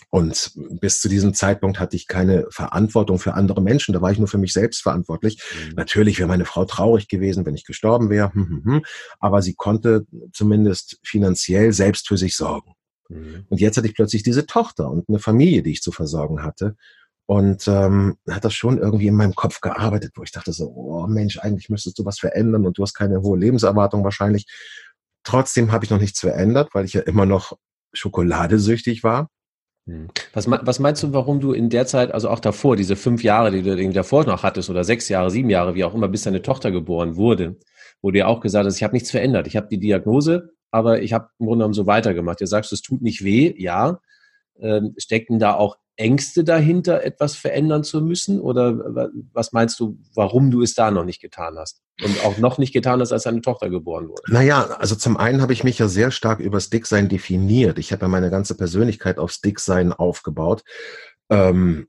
[0.09, 3.93] Und bis zu diesem Zeitpunkt hatte ich keine Verantwortung für andere Menschen.
[3.93, 5.41] Da war ich nur für mich selbst verantwortlich.
[5.67, 5.73] Mhm.
[5.75, 8.33] Natürlich wäre meine Frau traurig gewesen, wenn ich gestorben wäre.
[8.33, 8.85] Hm, hm, hm.
[9.19, 12.73] Aber sie konnte zumindest finanziell selbst für sich sorgen.
[13.09, 13.45] Mhm.
[13.49, 16.75] Und jetzt hatte ich plötzlich diese Tochter und eine Familie, die ich zu versorgen hatte.
[17.25, 21.07] Und ähm, hat das schon irgendwie in meinem Kopf gearbeitet, wo ich dachte so, oh
[21.07, 24.45] Mensch, eigentlich müsstest du was verändern und du hast keine hohe Lebenserwartung wahrscheinlich.
[25.27, 27.57] Trotzdem habe ich noch nichts verändert, weil ich ja immer noch
[27.91, 29.29] schokoladesüchtig war.
[29.85, 30.07] Hm.
[30.31, 33.51] Was, was, meinst du, warum du in der Zeit, also auch davor, diese fünf Jahre,
[33.51, 36.41] die du davor noch hattest, oder sechs Jahre, sieben Jahre, wie auch immer, bis deine
[36.41, 37.57] Tochter geboren wurde,
[38.01, 39.47] wo du ja auch gesagt hast, ich habe nichts verändert.
[39.47, 42.39] Ich habe die Diagnose, aber ich habe im Grunde genommen so weitergemacht.
[42.39, 43.99] Du sagst, es tut nicht weh, ja.
[44.61, 48.39] Ähm, stecken da auch Ängste dahinter, etwas verändern zu müssen?
[48.39, 51.81] Oder was meinst du, warum du es da noch nicht getan hast?
[52.03, 54.21] Und auch noch nicht getan hast, als deine Tochter geboren wurde?
[54.27, 57.79] Naja, also zum einen habe ich mich ja sehr stark über das Dicksein definiert.
[57.79, 60.63] Ich habe ja meine ganze Persönlichkeit aufs Dicksein aufgebaut.
[61.29, 61.87] Ähm,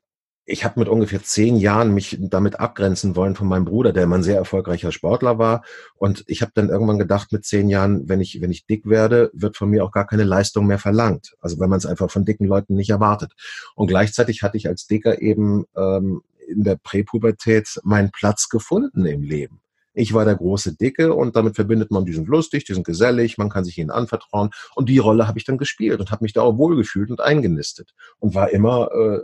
[0.50, 4.16] ich habe mit ungefähr zehn Jahren mich damit abgrenzen wollen von meinem Bruder, der immer
[4.16, 5.62] ein sehr erfolgreicher Sportler war.
[5.94, 9.30] Und ich habe dann irgendwann gedacht, mit zehn Jahren, wenn ich, wenn ich dick werde,
[9.34, 11.34] wird von mir auch gar keine Leistung mehr verlangt.
[11.42, 13.34] Also wenn man es einfach von dicken Leuten nicht erwartet.
[13.74, 19.22] Und gleichzeitig hatte ich als Dicker eben ähm, in der Präpubertät meinen Platz gefunden im
[19.22, 19.60] Leben.
[19.92, 23.36] Ich war der große Dicke und damit verbindet man, die sind lustig, die sind gesellig,
[23.36, 24.48] man kann sich ihnen anvertrauen.
[24.74, 27.94] Und die Rolle habe ich dann gespielt und habe mich da auch wohlgefühlt und eingenistet
[28.18, 29.20] und war immer äh,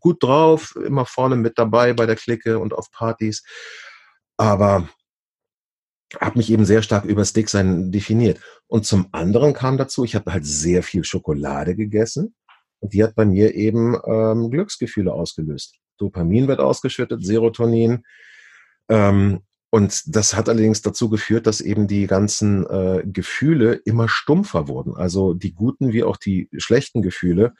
[0.00, 3.42] gut drauf, immer vorne mit dabei bei der Clique und auf Partys.
[4.36, 4.88] Aber
[6.18, 8.40] habe mich eben sehr stark über Sticksein definiert.
[8.66, 12.34] Und zum anderen kam dazu, ich habe halt sehr viel Schokolade gegessen
[12.80, 15.76] und die hat bei mir eben ähm, Glücksgefühle ausgelöst.
[15.98, 18.04] Dopamin wird ausgeschüttet, Serotonin.
[18.88, 24.66] Ähm, und das hat allerdings dazu geführt, dass eben die ganzen äh, Gefühle immer stumpfer
[24.66, 24.96] wurden.
[24.96, 27.54] Also die guten wie auch die schlechten Gefühle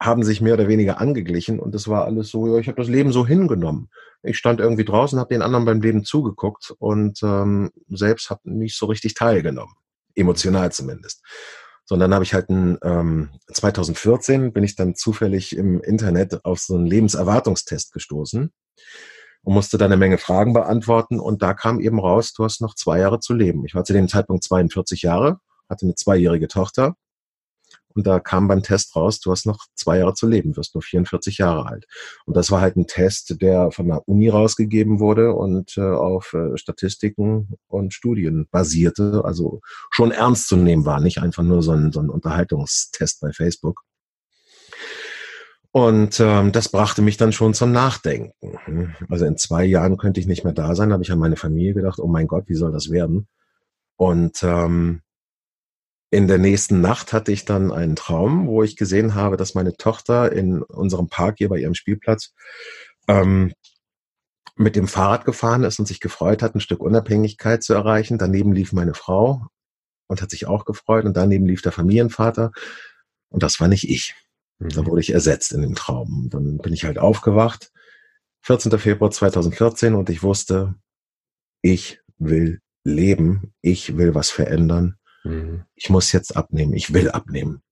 [0.00, 2.88] haben sich mehr oder weniger angeglichen und das war alles so, ja, ich habe das
[2.88, 3.88] Leben so hingenommen.
[4.22, 8.76] Ich stand irgendwie draußen, habe den anderen beim Leben zugeguckt und ähm, selbst habe nicht
[8.76, 9.74] so richtig teilgenommen,
[10.14, 11.22] emotional zumindest.
[11.86, 16.74] Sondern habe ich halt ein, ähm, 2014 bin ich dann zufällig im Internet auf so
[16.74, 18.52] einen Lebenserwartungstest gestoßen
[19.42, 22.74] und musste dann eine Menge Fragen beantworten und da kam eben raus, du hast noch
[22.74, 23.64] zwei Jahre zu leben.
[23.64, 25.38] Ich war zu dem Zeitpunkt 42 Jahre,
[25.70, 26.96] hatte eine zweijährige Tochter
[27.96, 30.82] und da kam beim Test raus, du hast noch zwei Jahre zu leben, wirst nur
[30.82, 31.86] 44 Jahre alt.
[32.26, 36.34] Und das war halt ein Test, der von der Uni rausgegeben wurde und äh, auf
[36.34, 41.72] äh, Statistiken und Studien basierte, also schon ernst zu nehmen war, nicht einfach nur so
[41.72, 43.82] ein, so ein Unterhaltungstest bei Facebook.
[45.72, 48.94] Und ähm, das brachte mich dann schon zum Nachdenken.
[49.10, 51.74] Also in zwei Jahren könnte ich nicht mehr da sein, habe ich an meine Familie
[51.74, 53.28] gedacht, oh mein Gott, wie soll das werden?
[53.96, 55.02] Und ähm,
[56.10, 59.76] in der nächsten Nacht hatte ich dann einen Traum, wo ich gesehen habe, dass meine
[59.76, 62.32] Tochter in unserem Park hier bei ihrem Spielplatz
[63.08, 63.52] ähm,
[64.54, 68.18] mit dem Fahrrad gefahren ist und sich gefreut hat, ein Stück Unabhängigkeit zu erreichen.
[68.18, 69.46] Daneben lief meine Frau
[70.06, 72.52] und hat sich auch gefreut und daneben lief der Familienvater
[73.28, 74.14] und das war nicht ich.
[74.58, 74.68] Mhm.
[74.70, 76.28] Da wurde ich ersetzt in dem Traum.
[76.30, 77.72] Dann bin ich halt aufgewacht,
[78.42, 78.78] 14.
[78.78, 80.76] Februar 2014 und ich wusste,
[81.62, 85.64] ich will leben, ich will was verändern Mhm.
[85.74, 87.62] Ich muss jetzt abnehmen, ich will abnehmen.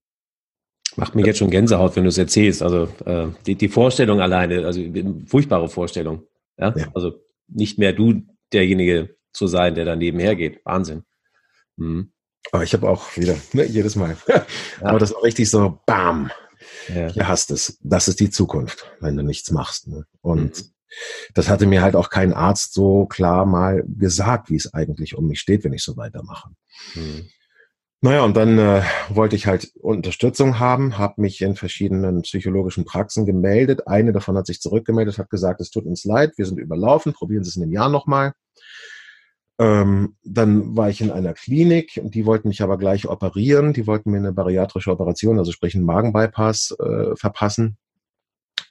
[0.97, 2.63] Macht mir jetzt schon Gänsehaut, wenn du es erzählst.
[2.63, 4.81] Also äh, die, die Vorstellung alleine, also
[5.27, 6.23] furchtbare Vorstellung.
[6.57, 6.73] Ja?
[6.77, 6.89] ja?
[6.95, 10.61] Also nicht mehr du derjenige zu sein, der daneben hergeht.
[10.65, 11.03] Wahnsinn.
[11.77, 12.13] Mhm.
[12.53, 14.17] Aber ich habe auch wieder, ne, jedes Mal.
[14.29, 14.47] ja.
[14.83, 16.31] Aber das ist auch richtig so, bam.
[16.89, 17.09] Ja.
[17.09, 17.79] Hier hast es.
[17.83, 19.89] Das ist die Zukunft, wenn du nichts machst.
[19.89, 20.05] Ne?
[20.21, 20.71] Und mhm.
[21.35, 25.27] das hatte mir halt auch kein Arzt so klar mal gesagt, wie es eigentlich um
[25.27, 26.51] mich steht, wenn ich so weitermache.
[26.95, 27.29] Mhm.
[28.05, 33.25] Naja, und dann äh, wollte ich halt Unterstützung haben, habe mich in verschiedenen psychologischen Praxen
[33.25, 33.89] gemeldet.
[33.89, 37.45] Eine davon hat sich zurückgemeldet, hat gesagt, es tut uns leid, wir sind überlaufen, probieren
[37.45, 38.35] Sie es in dem Jahr nochmal.
[39.59, 43.73] Ähm, dann war ich in einer Klinik und die wollten mich aber gleich operieren.
[43.73, 47.79] Die wollten mir eine bariatrische Operation, also sprich einen Magenbypass, äh, verpassen.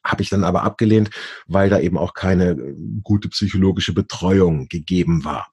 [0.04, 1.10] Habe ich dann aber abgelehnt,
[1.48, 2.56] weil da eben auch keine
[3.02, 5.48] gute psychologische Betreuung gegeben war.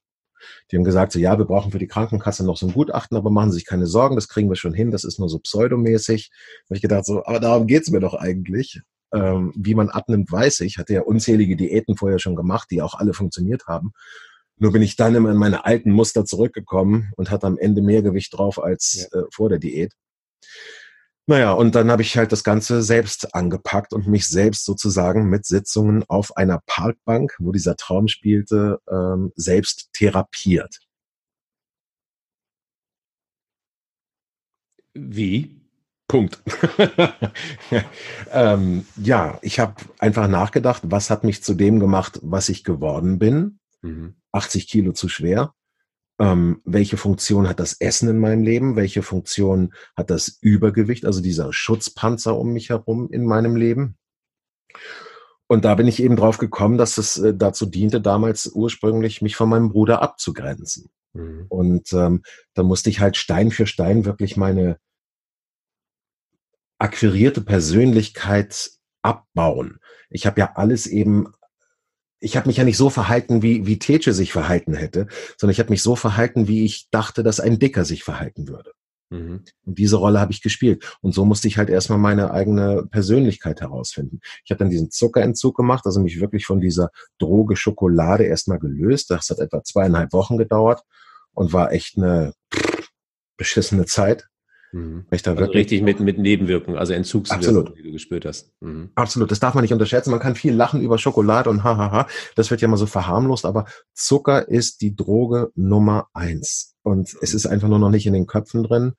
[0.71, 3.31] Die haben gesagt, so ja, wir brauchen für die Krankenkasse noch so ein Gutachten, aber
[3.31, 6.31] machen Sie sich keine Sorgen, das kriegen wir schon hin, das ist nur so pseudomäßig.
[6.31, 8.81] Da habe ich gedacht, so, aber darum geht's mir doch eigentlich.
[9.13, 10.79] Ähm, wie man abnimmt, weiß ich.
[10.79, 13.93] Hatte ja unzählige Diäten vorher schon gemacht, die auch alle funktioniert haben.
[14.57, 18.03] Nur bin ich dann immer in meine alten Muster zurückgekommen und hatte am Ende mehr
[18.03, 19.21] Gewicht drauf als ja.
[19.21, 19.95] äh, vor der Diät.
[21.27, 25.47] Naja, und dann habe ich halt das Ganze selbst angepackt und mich selbst sozusagen mit
[25.47, 30.81] Sitzungen auf einer Parkbank, wo dieser Traum spielte, ähm, selbst therapiert.
[34.95, 35.61] Wie?
[36.09, 36.43] Punkt.
[38.33, 43.21] ähm, ja, ich habe einfach nachgedacht, was hat mich zu dem gemacht, was ich geworden
[43.21, 43.61] bin.
[43.83, 44.17] Mhm.
[44.33, 45.55] 80 Kilo zu schwer.
[46.21, 48.77] Ähm, welche Funktion hat das Essen in meinem Leben?
[48.77, 53.97] Welche Funktion hat das Übergewicht, also dieser Schutzpanzer um mich herum in meinem Leben?
[55.47, 59.35] Und da bin ich eben drauf gekommen, dass es äh, dazu diente, damals ursprünglich mich
[59.35, 60.91] von meinem Bruder abzugrenzen.
[61.13, 61.47] Mhm.
[61.49, 62.23] Und ähm,
[62.55, 64.79] da musste ich halt Stein für Stein wirklich meine
[66.79, 68.71] akquirierte Persönlichkeit
[69.03, 69.81] abbauen.
[70.09, 71.33] Ich habe ja alles eben,
[72.21, 75.07] ich habe mich ja nicht so verhalten, wie, wie Teche sich verhalten hätte,
[75.39, 78.73] sondern ich habe mich so verhalten, wie ich dachte, dass ein Dicker sich verhalten würde.
[79.11, 79.45] Mhm.
[79.65, 80.99] Und diese Rolle habe ich gespielt.
[81.01, 84.21] Und so musste ich halt erstmal meine eigene Persönlichkeit herausfinden.
[84.45, 89.11] Ich habe dann diesen Zuckerentzug gemacht, also mich wirklich von dieser Droge Schokolade erstmal gelöst.
[89.11, 90.83] Das hat etwa zweieinhalb Wochen gedauert
[91.33, 92.35] und war echt eine
[93.37, 94.30] beschissene Zeit.
[94.73, 95.07] Mhm.
[95.11, 98.53] Ich da also wirklich richtig mit, mit Nebenwirkungen, also Entzugswirkungen, die du gespürt hast.
[98.61, 98.91] Mhm.
[98.95, 100.11] Absolut, das darf man nicht unterschätzen.
[100.11, 102.07] Man kann viel lachen über Schokolade und hahaha,
[102.37, 106.77] das wird ja mal so verharmlost, aber Zucker ist die Droge Nummer eins.
[106.83, 108.95] Und es ist einfach nur noch nicht in den Köpfen drin.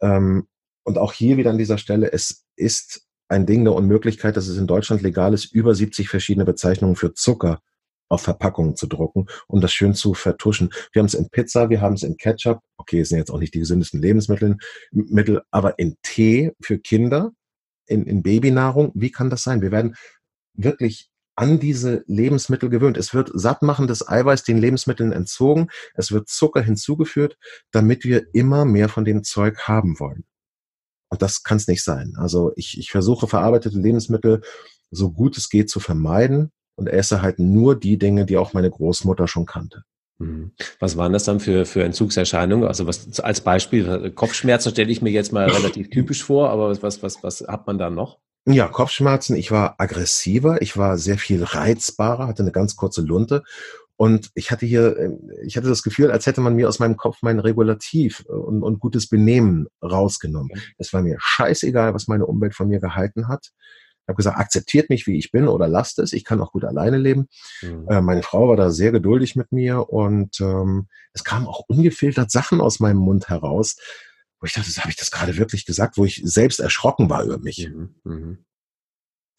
[0.00, 0.46] Ähm,
[0.84, 4.56] und auch hier wieder an dieser Stelle, es ist ein Ding der Unmöglichkeit, dass es
[4.56, 7.60] in Deutschland legal ist, über 70 verschiedene Bezeichnungen für Zucker
[8.08, 10.70] auf Verpackungen zu drucken, um das schön zu vertuschen.
[10.92, 12.60] Wir haben es in Pizza, wir haben es in Ketchup.
[12.76, 14.56] Okay, es sind jetzt auch nicht die gesündesten Lebensmittel,
[14.90, 17.32] Mittel, aber in Tee für Kinder,
[17.86, 18.92] in, in Babynahrung.
[18.94, 19.62] Wie kann das sein?
[19.62, 19.94] Wir werden
[20.54, 22.96] wirklich an diese Lebensmittel gewöhnt.
[22.96, 25.68] Es wird sattmachendes Eiweiß den Lebensmitteln entzogen.
[25.94, 27.36] Es wird Zucker hinzugeführt,
[27.70, 30.24] damit wir immer mehr von dem Zeug haben wollen.
[31.10, 32.14] Und das kann es nicht sein.
[32.16, 34.42] Also ich, ich versuche verarbeitete Lebensmittel
[34.90, 38.70] so gut es geht zu vermeiden und esse halt nur die Dinge, die auch meine
[38.70, 39.82] Großmutter schon kannte.
[40.18, 40.52] Mhm.
[40.78, 42.66] Was waren das dann für, für Entzugserscheinungen?
[42.66, 47.02] Also was als Beispiel, Kopfschmerzen stelle ich mir jetzt mal relativ typisch vor, aber was,
[47.02, 48.18] was, was hat man da noch?
[48.46, 49.36] Ja, Kopfschmerzen.
[49.36, 53.42] Ich war aggressiver, ich war sehr viel reizbarer, hatte eine ganz kurze Lunte
[53.96, 57.18] und ich hatte hier, ich hatte das Gefühl, als hätte man mir aus meinem Kopf
[57.22, 60.52] mein Regulativ und, und gutes Benehmen rausgenommen.
[60.78, 63.50] Es war mir scheißegal, was meine Umwelt von mir gehalten hat
[64.08, 66.12] habe gesagt, akzeptiert mich, wie ich bin oder lasst es.
[66.12, 67.28] Ich kann auch gut alleine leben.
[67.62, 67.86] Mhm.
[67.88, 72.30] Äh, meine Frau war da sehr geduldig mit mir und ähm, es kamen auch ungefiltert
[72.30, 73.76] Sachen aus meinem Mund heraus,
[74.40, 77.38] wo ich dachte, habe ich das gerade wirklich gesagt, wo ich selbst erschrocken war über
[77.38, 77.68] mich.
[77.68, 77.94] Mhm.
[78.04, 78.38] Mhm.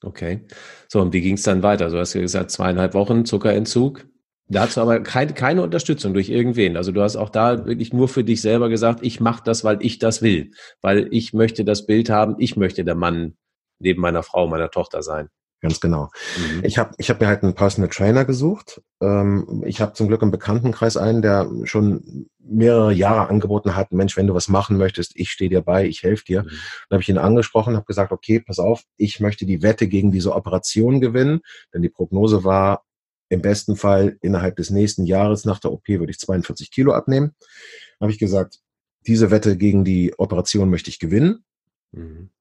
[0.01, 0.45] Okay.
[0.87, 1.89] So, und wie ging es dann weiter?
[1.89, 4.07] Du hast ja gesagt, zweieinhalb Wochen Zuckerentzug.
[4.51, 6.75] Dazu aber kein, keine Unterstützung durch irgendwen.
[6.75, 9.77] Also du hast auch da wirklich nur für dich selber gesagt, ich mache das, weil
[9.85, 10.51] ich das will.
[10.81, 13.35] Weil ich möchte das Bild haben, ich möchte der Mann
[13.79, 15.29] neben meiner Frau, meiner Tochter sein.
[15.61, 16.09] Ganz genau.
[16.37, 16.63] Mhm.
[16.63, 18.81] Ich habe ich hab mir halt einen Personal Trainer gesucht.
[19.01, 24.15] Ähm, ich habe zum Glück im Bekanntenkreis einen, der schon mehrere Jahre angeboten hat, Mensch,
[24.15, 26.43] wenn du was machen möchtest, ich stehe dir bei, ich helfe dir.
[26.43, 26.47] Mhm.
[26.47, 30.11] Dann habe ich ihn angesprochen, habe gesagt, okay, pass auf, ich möchte die Wette gegen
[30.11, 31.41] diese Operation gewinnen,
[31.73, 32.85] denn die Prognose war,
[33.27, 37.35] im besten Fall innerhalb des nächsten Jahres nach der OP würde ich 42 Kilo abnehmen.
[38.01, 38.59] Habe ich gesagt,
[39.05, 41.43] diese Wette gegen die Operation möchte ich gewinnen.
[41.91, 42.31] Mhm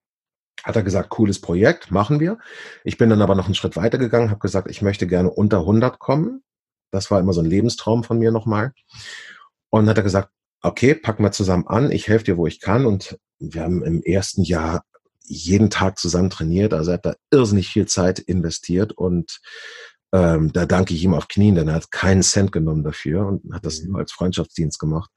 [0.69, 2.39] hat er gesagt, cooles Projekt, machen wir.
[2.85, 5.61] Ich bin dann aber noch einen Schritt weiter gegangen, habe gesagt, ich möchte gerne unter
[5.61, 6.43] 100 kommen.
[6.91, 8.75] Das war immer so ein Lebenstraum von mir nochmal.
[9.71, 10.31] Und dann hat er gesagt,
[10.63, 12.85] okay, packen wir zusammen an, ich helfe dir, wo ich kann.
[12.85, 14.85] Und wir haben im ersten Jahr
[15.23, 16.75] jeden Tag zusammen trainiert.
[16.75, 19.41] Also er hat da irrsinnig viel Zeit investiert und
[20.13, 23.55] ähm, da danke ich ihm auf Knien, denn er hat keinen Cent genommen dafür und
[23.55, 23.93] hat das mhm.
[23.93, 25.11] nur als Freundschaftsdienst gemacht.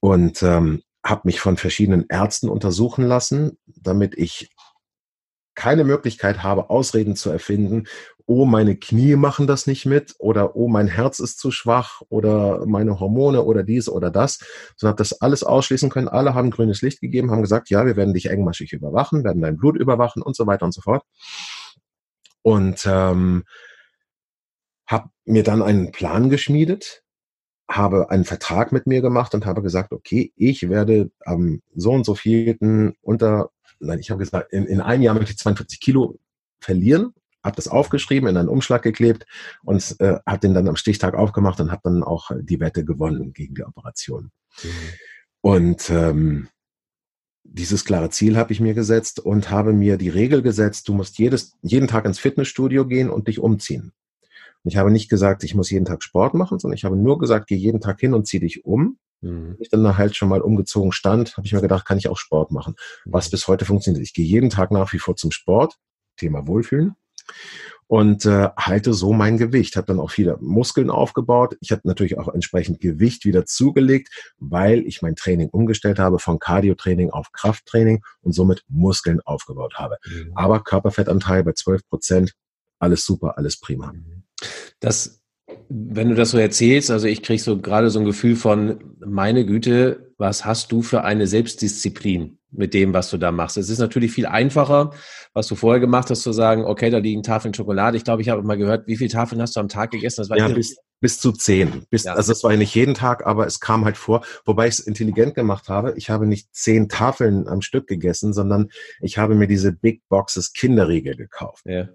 [0.00, 4.50] Und ähm, habe mich von verschiedenen Ärzten untersuchen lassen, damit ich
[5.54, 7.84] keine Möglichkeit habe, Ausreden zu erfinden,
[8.30, 12.64] oh, meine Knie machen das nicht mit oder oh, mein Herz ist zu schwach oder
[12.64, 14.38] meine Hormone oder dies oder das,
[14.76, 16.06] sondern habe das alles ausschließen können.
[16.06, 19.56] Alle haben grünes Licht gegeben, haben gesagt, ja, wir werden dich engmaschig überwachen, werden dein
[19.56, 21.02] Blut überwachen und so weiter und so fort.
[22.42, 23.42] Und ähm,
[24.86, 27.02] habe mir dann einen Plan geschmiedet,
[27.68, 32.04] habe einen Vertrag mit mir gemacht und habe gesagt, okay, ich werde am so und
[32.04, 36.18] so vielten unter nein, ich habe gesagt, in, in einem Jahr möchte ich 42 Kilo
[36.60, 39.26] verlieren, habe das aufgeschrieben, in einen Umschlag geklebt
[39.62, 43.32] und äh, habe den dann am Stichtag aufgemacht und habe dann auch die Wette gewonnen
[43.32, 44.30] gegen die Operation.
[44.62, 44.68] Mhm.
[45.42, 46.48] Und ähm,
[47.44, 51.18] dieses klare Ziel habe ich mir gesetzt und habe mir die Regel gesetzt, du musst
[51.18, 53.92] jedes, jeden Tag ins Fitnessstudio gehen und dich umziehen.
[54.64, 57.18] Und ich habe nicht gesagt, ich muss jeden Tag Sport machen, sondern ich habe nur
[57.18, 58.98] gesagt, geh jeden Tag hin und zieh dich um.
[59.20, 59.56] Mhm.
[59.58, 62.50] Ich dann halt schon mal umgezogen stand, habe ich mir gedacht, kann ich auch Sport
[62.52, 62.74] machen.
[63.04, 63.30] Was mhm.
[63.32, 64.02] bis heute funktioniert.
[64.02, 65.76] Ich gehe jeden Tag nach wie vor zum Sport.
[66.16, 66.96] Thema Wohlfühlen.
[67.86, 69.74] und äh, halte so mein Gewicht.
[69.76, 71.56] Habe dann auch viele Muskeln aufgebaut.
[71.60, 76.38] Ich habe natürlich auch entsprechend Gewicht wieder zugelegt, weil ich mein Training umgestellt habe von
[76.38, 79.96] Cardio-Training auf Krafttraining und somit Muskeln aufgebaut habe.
[80.06, 80.32] Mhm.
[80.36, 82.34] Aber Körperfettanteil bei 12 Prozent,
[82.78, 83.92] alles super, alles prima.
[83.92, 84.19] Mhm.
[84.80, 85.22] Das,
[85.68, 89.44] wenn du das so erzählst, also ich kriege so gerade so ein Gefühl von, meine
[89.44, 92.38] Güte, was hast du für eine Selbstdisziplin?
[92.52, 93.56] mit dem, was du da machst.
[93.56, 94.92] Es ist natürlich viel einfacher,
[95.34, 97.96] was du vorher gemacht hast, zu sagen, okay, da liegen Tafeln Schokolade.
[97.96, 100.20] Ich glaube, ich habe mal gehört, wie viele Tafeln hast du am Tag gegessen?
[100.20, 101.84] Das war ja, bis, bis zu zehn.
[101.90, 102.14] Bis, ja.
[102.14, 104.80] Also es war ja nicht jeden Tag, aber es kam halt vor, wobei ich es
[104.80, 105.94] intelligent gemacht habe.
[105.96, 108.68] Ich habe nicht zehn Tafeln am Stück gegessen, sondern
[109.00, 111.64] ich habe mir diese Big Boxes Kinderriegel gekauft.
[111.66, 111.88] Ja.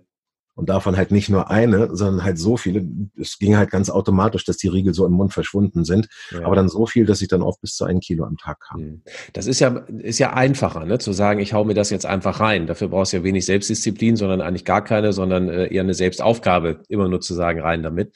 [0.55, 2.87] Und davon halt nicht nur eine, sondern halt so viele.
[3.19, 6.07] Es ging halt ganz automatisch, dass die Riegel so im Mund verschwunden sind.
[6.31, 6.45] Ja.
[6.45, 8.79] Aber dann so viel, dass ich dann oft bis zu einem Kilo am Tag kam.
[8.79, 9.01] Hm.
[9.33, 10.97] Das ist ja, ist ja einfacher, ne?
[10.97, 12.67] zu sagen, ich hau mir das jetzt einfach rein.
[12.67, 16.83] Dafür brauchst du ja wenig Selbstdisziplin, sondern eigentlich gar keine, sondern äh, eher eine Selbstaufgabe,
[16.87, 18.15] immer nur zu sagen, rein damit.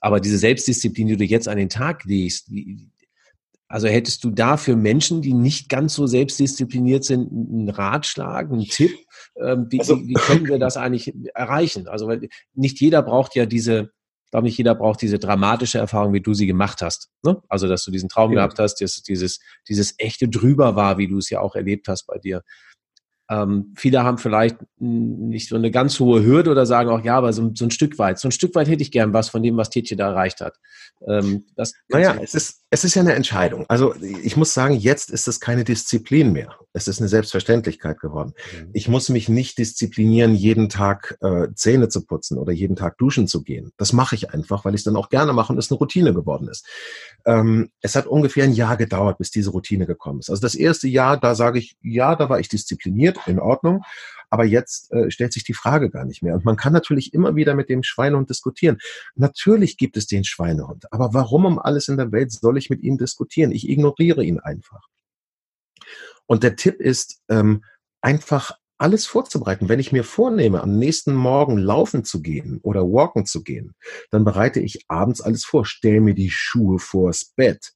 [0.00, 2.50] Aber diese Selbstdisziplin, die du jetzt an den Tag legst,
[3.68, 8.64] also hättest du da für Menschen, die nicht ganz so selbstdiszipliniert sind, einen Ratschlag, einen
[8.64, 8.92] Tipp?
[9.36, 11.88] Ähm, wie, also, wie, wie können wir das eigentlich erreichen?
[11.88, 13.90] Also weil nicht jeder braucht ja diese,
[14.24, 17.10] ich glaube nicht jeder braucht diese dramatische Erfahrung, wie du sie gemacht hast.
[17.22, 17.40] Ne?
[17.48, 18.36] Also dass du diesen Traum ja.
[18.36, 22.06] gehabt hast, dass dieses, dieses echte drüber war, wie du es ja auch erlebt hast
[22.06, 22.42] bei dir.
[23.30, 27.32] Ähm, viele haben vielleicht nicht so eine ganz hohe Hürde oder sagen auch, ja, aber
[27.32, 29.56] so, so, ein Stück weit, so ein Stück weit hätte ich gern was von dem,
[29.56, 30.58] was Tietje da erreicht hat.
[31.06, 31.44] Ähm,
[31.88, 33.64] naja, es ist, es ist ja eine Entscheidung.
[33.68, 36.56] Also ich muss sagen, jetzt ist es keine Disziplin mehr.
[36.72, 38.34] Es ist eine Selbstverständlichkeit geworden.
[38.58, 38.70] Mhm.
[38.72, 43.28] Ich muss mich nicht disziplinieren, jeden Tag äh, Zähne zu putzen oder jeden Tag duschen
[43.28, 43.70] zu gehen.
[43.76, 46.12] Das mache ich einfach, weil ich es dann auch gerne mache und es eine Routine
[46.12, 46.66] geworden ist.
[47.24, 50.30] Ähm, es hat ungefähr ein Jahr gedauert, bis diese Routine gekommen ist.
[50.30, 53.82] Also das erste Jahr, da sage ich, ja, da war ich diszipliniert in Ordnung.
[54.30, 56.34] Aber jetzt äh, stellt sich die Frage gar nicht mehr.
[56.34, 58.78] Und man kann natürlich immer wieder mit dem Schweinehund diskutieren.
[59.14, 60.92] Natürlich gibt es den Schweinehund.
[60.92, 63.52] Aber warum um alles in der Welt soll ich mit ihm diskutieren?
[63.52, 64.88] Ich ignoriere ihn einfach.
[66.26, 67.62] Und der Tipp ist, ähm,
[68.00, 69.68] einfach alles vorzubereiten.
[69.68, 73.74] Wenn ich mir vornehme, am nächsten Morgen laufen zu gehen oder walken zu gehen,
[74.10, 77.72] dann bereite ich abends alles vor, stelle mir die Schuhe vors Bett,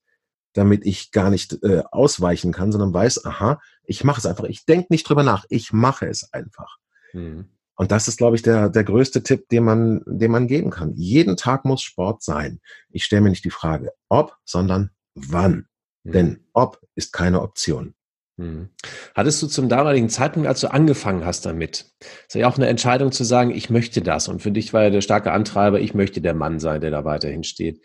[0.52, 4.44] damit ich gar nicht äh, ausweichen kann, sondern weiß, aha, ich mache es einfach.
[4.44, 6.76] Ich denke nicht drüber nach, ich mache es einfach.
[7.12, 7.48] Mhm.
[7.76, 10.94] Und das ist, glaube ich, der, der größte Tipp, den man, den man geben kann.
[10.96, 12.61] Jeden Tag muss Sport sein.
[12.90, 15.68] Ich stelle mir nicht die Frage, ob, sondern wann.
[16.02, 16.12] Mhm.
[16.12, 17.94] Denn ob ist keine Option.
[18.37, 18.70] Mhm.
[19.14, 21.92] Hattest du zum damaligen Zeitpunkt, als du angefangen hast damit,
[22.26, 24.28] ist ja auch eine Entscheidung zu sagen, ich möchte das.
[24.28, 27.04] Und für dich war ja der starke Antreiber, ich möchte der Mann sein, der da
[27.04, 27.80] weiterhin steht.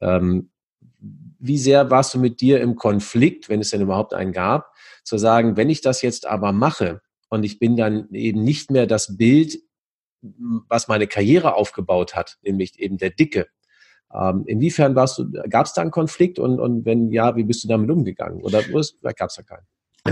[0.00, 0.50] Ähm,
[1.42, 5.18] wie sehr warst du mit dir im Konflikt, wenn es denn überhaupt einen gab, zu
[5.18, 9.16] sagen, wenn ich das jetzt aber mache und ich bin dann eben nicht mehr das
[9.16, 9.58] Bild,
[10.68, 13.48] was meine Karriere aufgebaut hat, nämlich eben der Dicke.
[14.14, 17.64] Ähm, inwiefern warst du, gab es da einen Konflikt und, und wenn ja, wie bist
[17.64, 18.40] du damit umgegangen?
[18.42, 19.66] Oder gab es da keinen?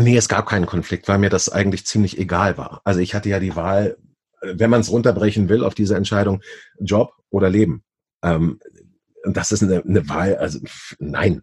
[0.05, 2.81] Nee, es gab keinen Konflikt, weil mir das eigentlich ziemlich egal war.
[2.85, 3.99] Also ich hatte ja die Wahl,
[4.41, 6.43] wenn man es runterbrechen will, auf diese Entscheidung,
[6.81, 7.85] Job oder Leben.
[8.23, 8.59] Ähm,
[9.25, 10.61] und das ist eine, eine Wahl, also
[10.99, 11.43] nein,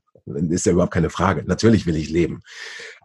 [0.49, 1.43] ist ja überhaupt keine Frage.
[1.45, 2.41] Natürlich will ich leben.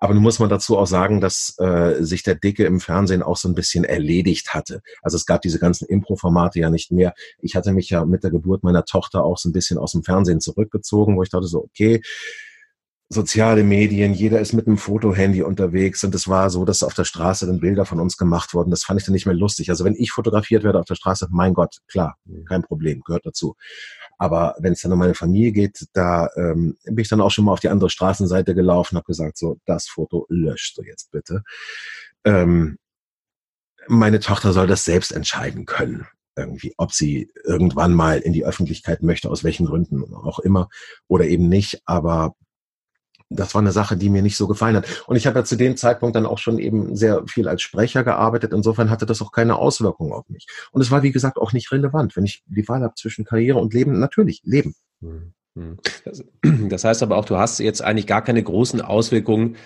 [0.00, 3.36] Aber nun muss man dazu auch sagen, dass äh, sich der Dicke im Fernsehen auch
[3.36, 4.82] so ein bisschen erledigt hatte.
[5.02, 7.14] Also es gab diese ganzen Impro-Formate ja nicht mehr.
[7.40, 10.02] Ich hatte mich ja mit der Geburt meiner Tochter auch so ein bisschen aus dem
[10.02, 12.00] Fernsehen zurückgezogen, wo ich dachte so, okay,
[13.12, 17.04] soziale Medien, jeder ist mit einem Fotohandy unterwegs und es war so, dass auf der
[17.04, 18.70] Straße dann Bilder von uns gemacht wurden.
[18.70, 19.68] Das fand ich dann nicht mehr lustig.
[19.68, 22.44] Also wenn ich fotografiert werde auf der Straße, mein Gott, klar, mhm.
[22.46, 23.54] kein Problem, gehört dazu.
[24.22, 27.44] Aber wenn es dann um meine Familie geht, da ähm, bin ich dann auch schon
[27.44, 31.42] mal auf die andere Straßenseite gelaufen, habe gesagt, so, das Foto löscht du jetzt bitte.
[32.22, 32.78] Ähm,
[33.88, 36.06] meine Tochter soll das selbst entscheiden können
[36.36, 40.68] irgendwie, ob sie irgendwann mal in die Öffentlichkeit möchte, aus welchen Gründen auch immer,
[41.08, 41.82] oder eben nicht.
[41.84, 42.36] Aber
[43.34, 45.04] das war eine Sache, die mir nicht so gefallen hat.
[45.06, 48.04] Und ich habe ja zu dem Zeitpunkt dann auch schon eben sehr viel als Sprecher
[48.04, 48.52] gearbeitet.
[48.52, 50.46] Insofern hatte das auch keine Auswirkungen auf mich.
[50.70, 52.16] Und es war, wie gesagt, auch nicht relevant.
[52.16, 54.74] Wenn ich die Wahl habe zwischen Karriere und Leben, natürlich, Leben.
[55.00, 55.78] Hm, hm.
[56.68, 59.56] Das heißt aber auch, du hast jetzt eigentlich gar keine großen Auswirkungen,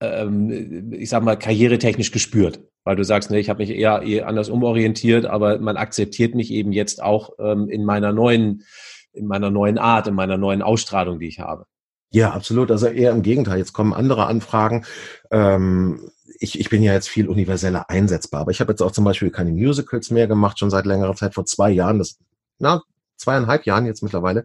[0.00, 2.60] ähm, ich sag mal, karrieretechnisch gespürt.
[2.84, 6.50] Weil du sagst, ne, ich habe mich eher, eher anders umorientiert, aber man akzeptiert mich
[6.50, 8.64] eben jetzt auch ähm, in meiner neuen,
[9.12, 11.66] in meiner neuen Art, in meiner neuen Ausstrahlung, die ich habe.
[12.10, 12.70] Ja, absolut.
[12.70, 13.58] Also eher im Gegenteil.
[13.58, 14.84] Jetzt kommen andere Anfragen.
[15.30, 19.04] Ähm, ich, ich bin ja jetzt viel universeller einsetzbar, aber ich habe jetzt auch zum
[19.04, 22.18] Beispiel keine Musicals mehr gemacht, schon seit längerer Zeit, vor zwei Jahren, das,
[22.58, 22.82] na,
[23.16, 24.44] zweieinhalb Jahren jetzt mittlerweile,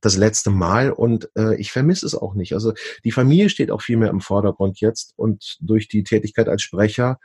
[0.00, 2.54] das letzte Mal und äh, ich vermisse es auch nicht.
[2.54, 2.72] Also
[3.04, 7.18] die Familie steht auch viel mehr im Vordergrund jetzt und durch die Tätigkeit als Sprecher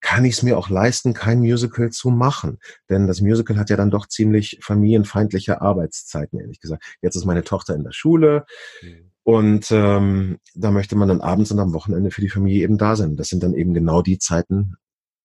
[0.00, 2.58] kann ich es mir auch leisten, kein Musical zu machen.
[2.88, 6.84] Denn das Musical hat ja dann doch ziemlich familienfeindliche Arbeitszeiten, ehrlich gesagt.
[7.02, 8.46] Jetzt ist meine Tochter in der Schule.
[8.80, 9.09] Mhm.
[9.22, 12.96] Und ähm, da möchte man dann abends und am Wochenende für die Familie eben da
[12.96, 13.16] sein.
[13.16, 14.76] Das sind dann eben genau die Zeiten,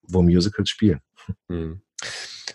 [0.04, 1.00] wo Musicals spielen.
[1.48, 1.82] Mhm.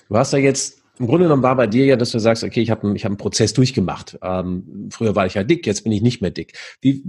[0.09, 2.61] Du hast ja jetzt, im Grunde genommen war bei dir ja, dass du sagst, okay,
[2.61, 4.18] ich habe ich hab einen Prozess durchgemacht.
[4.22, 6.59] Ähm, früher war ich ja dick, jetzt bin ich nicht mehr dick.
[6.80, 7.03] Wie,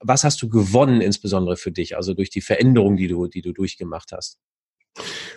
[0.00, 3.52] was hast du gewonnen insbesondere für dich, also durch die Veränderung, die du, die du
[3.52, 4.38] durchgemacht hast?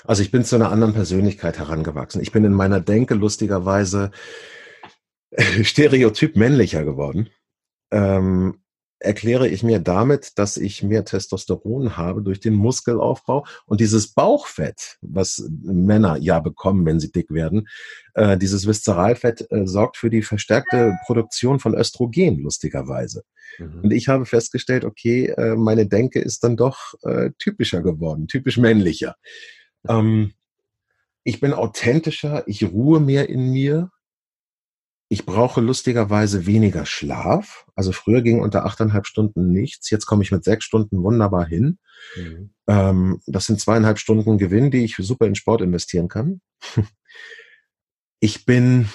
[0.06, 2.22] Also ich bin zu einer anderen Persönlichkeit herangewachsen.
[2.22, 4.12] Ich bin in meiner Denke lustigerweise
[5.64, 7.30] stereotyp männlicher geworden.
[7.92, 8.60] Ähm,
[9.00, 14.98] erkläre ich mir damit, dass ich mehr Testosteron habe durch den Muskelaufbau und dieses Bauchfett,
[15.02, 17.68] was Männer ja bekommen, wenn sie dick werden,
[18.14, 23.24] äh, dieses Viszeralfett äh, sorgt für die verstärkte Produktion von Östrogen, lustigerweise.
[23.58, 23.82] Mhm.
[23.84, 28.58] Und ich habe festgestellt, okay, äh, meine Denke ist dann doch äh, typischer geworden, typisch
[28.58, 29.16] männlicher.
[29.88, 30.34] Ähm,
[31.24, 33.92] ich bin authentischer, ich ruhe mehr in mir,
[35.12, 37.66] ich brauche lustigerweise weniger Schlaf.
[37.76, 39.90] Also früher ging unter achteinhalb Stunden nichts.
[39.90, 41.80] Jetzt komme ich mit sechs Stunden wunderbar hin.
[42.16, 42.54] Mhm.
[42.68, 46.42] Ähm, das sind zweieinhalb Stunden Gewinn, die ich super in Sport investieren kann.
[48.20, 48.88] ich bin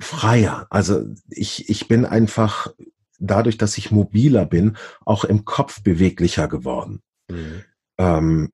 [0.00, 0.68] freier.
[0.70, 2.72] Also ich, ich bin einfach
[3.18, 7.02] dadurch, dass ich mobiler bin, auch im Kopf beweglicher geworden.
[7.28, 7.64] Mhm.
[7.98, 8.52] Ähm,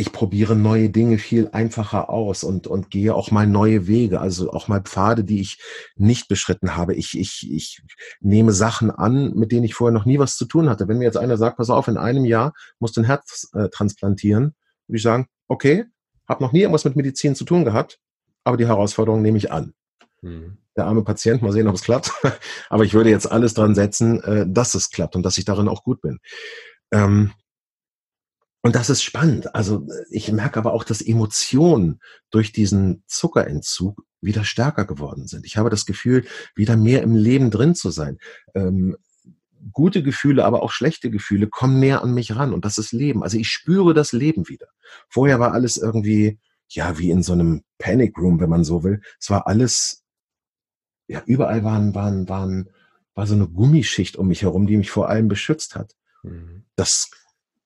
[0.00, 4.50] ich probiere neue Dinge viel einfacher aus und, und gehe auch mal neue Wege, also
[4.50, 5.60] auch mal Pfade, die ich
[5.96, 6.94] nicht beschritten habe.
[6.94, 7.82] Ich, ich, ich
[8.20, 10.88] nehme Sachen an, mit denen ich vorher noch nie was zu tun hatte.
[10.88, 13.68] Wenn mir jetzt einer sagt, pass auf, in einem Jahr musst du ein Herz äh,
[13.68, 14.54] transplantieren,
[14.86, 15.84] würde ich sagen, okay,
[16.26, 17.98] habe noch nie irgendwas mit Medizin zu tun gehabt,
[18.42, 19.74] aber die Herausforderung nehme ich an.
[20.22, 20.56] Mhm.
[20.76, 22.12] Der arme Patient, mal sehen, ob es klappt.
[22.70, 25.68] aber ich würde jetzt alles dran setzen, äh, dass es klappt und dass ich darin
[25.68, 26.20] auch gut bin.
[26.90, 27.32] Ähm,
[28.62, 29.54] und das ist spannend.
[29.54, 32.00] Also ich merke aber auch, dass Emotionen
[32.30, 35.46] durch diesen Zuckerentzug wieder stärker geworden sind.
[35.46, 38.18] Ich habe das Gefühl, wieder mehr im Leben drin zu sein.
[38.54, 38.96] Ähm,
[39.72, 43.22] gute Gefühle, aber auch schlechte Gefühle kommen näher an mich ran und das ist Leben.
[43.22, 44.68] Also ich spüre das Leben wieder.
[45.08, 46.38] Vorher war alles irgendwie,
[46.68, 49.00] ja, wie in so einem Panic Room, wenn man so will.
[49.18, 50.04] Es war alles,
[51.08, 52.70] ja, überall waren, waren, waren,
[53.14, 55.94] war so eine Gummischicht um mich herum, die mich vor allem beschützt hat.
[56.22, 56.64] Mhm.
[56.76, 57.10] Das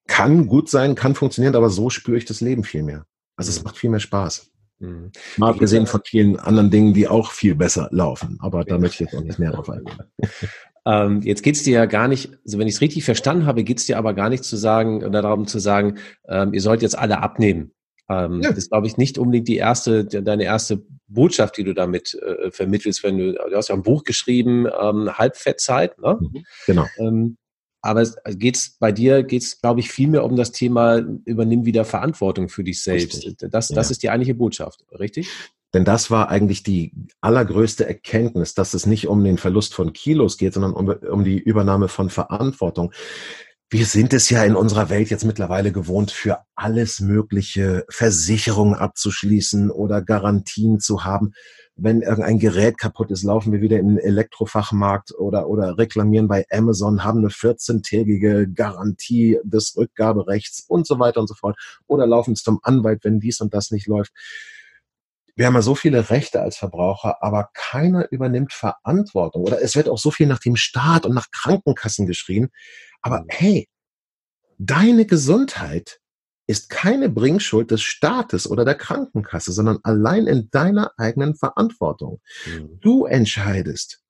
[0.07, 3.07] kann gut sein, kann funktionieren, aber so spüre ich das Leben viel mehr.
[3.36, 3.57] Also mhm.
[3.57, 4.50] es macht viel mehr Spaß.
[4.78, 5.12] Mhm.
[5.36, 8.38] Mal abgesehen von vielen anderen Dingen, die auch viel besser laufen.
[8.40, 9.98] Aber da möchte ich jetzt auch nicht mehr drauf eingehen.
[10.86, 13.64] Ähm, jetzt geht es dir ja gar nicht, also wenn ich es richtig verstanden habe,
[13.64, 15.96] geht es dir aber gar nicht zu sagen oder darum zu sagen,
[16.28, 17.72] ähm, ihr sollt jetzt alle abnehmen.
[18.11, 18.50] Ähm, ja.
[18.50, 22.50] Das ist, glaube ich, nicht unbedingt die erste, deine erste Botschaft, die du damit äh,
[22.50, 26.18] vermittelst, wenn du, du hast ja ein Buch geschrieben, ähm, Halbfettzeit, ne?
[26.20, 26.86] Mhm, genau.
[26.98, 27.38] Ähm,
[27.85, 32.49] aber geht's bei dir, geht's, glaube ich, viel mehr um das Thema, übernimm wieder Verantwortung
[32.49, 33.30] für dich selbst.
[33.41, 33.91] Das, das ja.
[33.91, 35.28] ist die eigentliche Botschaft, richtig?
[35.74, 40.39] Denn das war eigentlich die allergrößte Erkenntnis, dass es nicht um den Verlust von Kilos
[40.39, 42.91] geht, sondern um, um die Übernahme von Verantwortung.
[43.68, 49.70] Wir sind es ja in unserer Welt jetzt mittlerweile gewohnt, für alles mögliche Versicherungen abzuschließen
[49.70, 51.35] oder Garantien zu haben
[51.76, 56.46] wenn irgendein Gerät kaputt ist, laufen wir wieder in den Elektrofachmarkt oder, oder reklamieren bei
[56.50, 61.56] Amazon, haben eine 14-tägige Garantie des Rückgaberechts und so weiter und so fort.
[61.86, 64.12] Oder laufen zum Anwalt, wenn dies und das nicht läuft.
[65.36, 69.42] Wir haben ja so viele Rechte als Verbraucher, aber keiner übernimmt Verantwortung.
[69.42, 72.50] Oder es wird auch so viel nach dem Staat und nach Krankenkassen geschrien.
[73.02, 73.26] Aber mhm.
[73.30, 73.68] hey,
[74.58, 75.98] deine Gesundheit
[76.47, 82.20] ist keine Bringschuld des Staates oder der Krankenkasse, sondern allein in deiner eigenen Verantwortung.
[82.47, 82.78] Mhm.
[82.80, 84.03] Du entscheidest,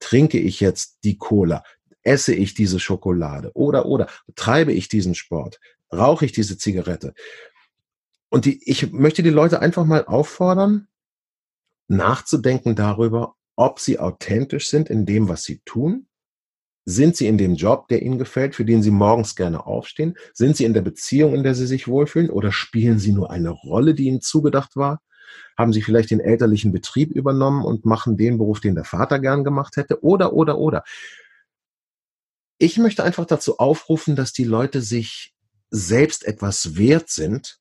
[0.00, 1.62] trinke ich jetzt die Cola,
[2.02, 5.60] esse ich diese Schokolade oder, oder, treibe ich diesen Sport,
[5.92, 7.14] rauche ich diese Zigarette.
[8.30, 10.88] Und die, ich möchte die Leute einfach mal auffordern,
[11.88, 16.08] nachzudenken darüber, ob sie authentisch sind in dem, was sie tun
[16.84, 20.16] sind Sie in dem Job, der Ihnen gefällt, für den Sie morgens gerne aufstehen?
[20.34, 22.30] Sind Sie in der Beziehung, in der Sie sich wohlfühlen?
[22.30, 25.00] Oder spielen Sie nur eine Rolle, die Ihnen zugedacht war?
[25.56, 29.44] Haben Sie vielleicht den elterlichen Betrieb übernommen und machen den Beruf, den der Vater gern
[29.44, 30.04] gemacht hätte?
[30.04, 30.84] Oder, oder, oder.
[32.58, 35.34] Ich möchte einfach dazu aufrufen, dass die Leute sich
[35.70, 37.58] selbst etwas wert sind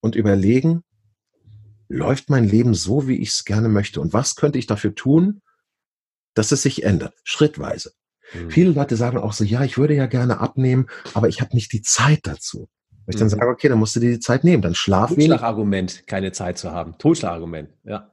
[0.00, 0.84] und überlegen,
[1.88, 4.00] läuft mein Leben so, wie ich es gerne möchte?
[4.00, 5.40] Und was könnte ich dafür tun,
[6.34, 7.14] dass es sich ändert?
[7.24, 7.92] Schrittweise.
[8.34, 8.50] Mhm.
[8.50, 11.72] Viele Leute sagen auch so, ja, ich würde ja gerne abnehmen, aber ich habe nicht
[11.72, 12.68] die Zeit dazu.
[13.06, 13.30] Wenn ich dann mhm.
[13.30, 15.10] sage, okay, dann musst du dir die Zeit nehmen, dann schlaf.
[15.14, 16.96] Totschlagargument, keine Zeit zu haben.
[16.98, 18.10] Totschlagargument, ja.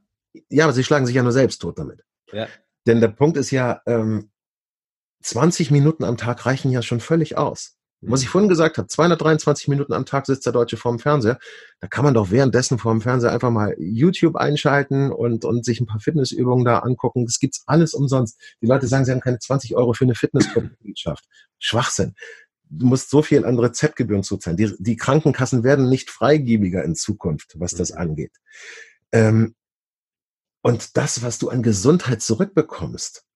[0.50, 2.04] Ja, aber sie schlagen sich ja nur selbst tot damit.
[2.32, 2.48] Ja.
[2.86, 4.30] Denn der Punkt ist ja, ähm,
[5.24, 7.77] 20 Minuten am Tag reichen ja schon völlig aus.
[8.02, 11.40] Was ich vorhin gesagt habe, 223 Minuten am Tag sitzt der Deutsche vorm Fernseher.
[11.80, 15.88] Da kann man doch währenddessen vorm Fernseher einfach mal YouTube einschalten und, und sich ein
[15.88, 17.26] paar Fitnessübungen da angucken.
[17.26, 18.40] Das gibt's alles umsonst.
[18.62, 21.26] Die Leute sagen, sie haben keine 20 Euro für eine Fitnessmitgliedschaft.
[21.58, 22.14] Schwachsinn.
[22.70, 24.58] Du musst so viel an Rezeptgebühren zuzahlen.
[24.58, 27.98] Die, die Krankenkassen werden nicht freigebiger in Zukunft, was das mhm.
[27.98, 28.34] angeht.
[29.12, 29.56] Ähm,
[30.62, 33.27] und das, was du an Gesundheit zurückbekommst,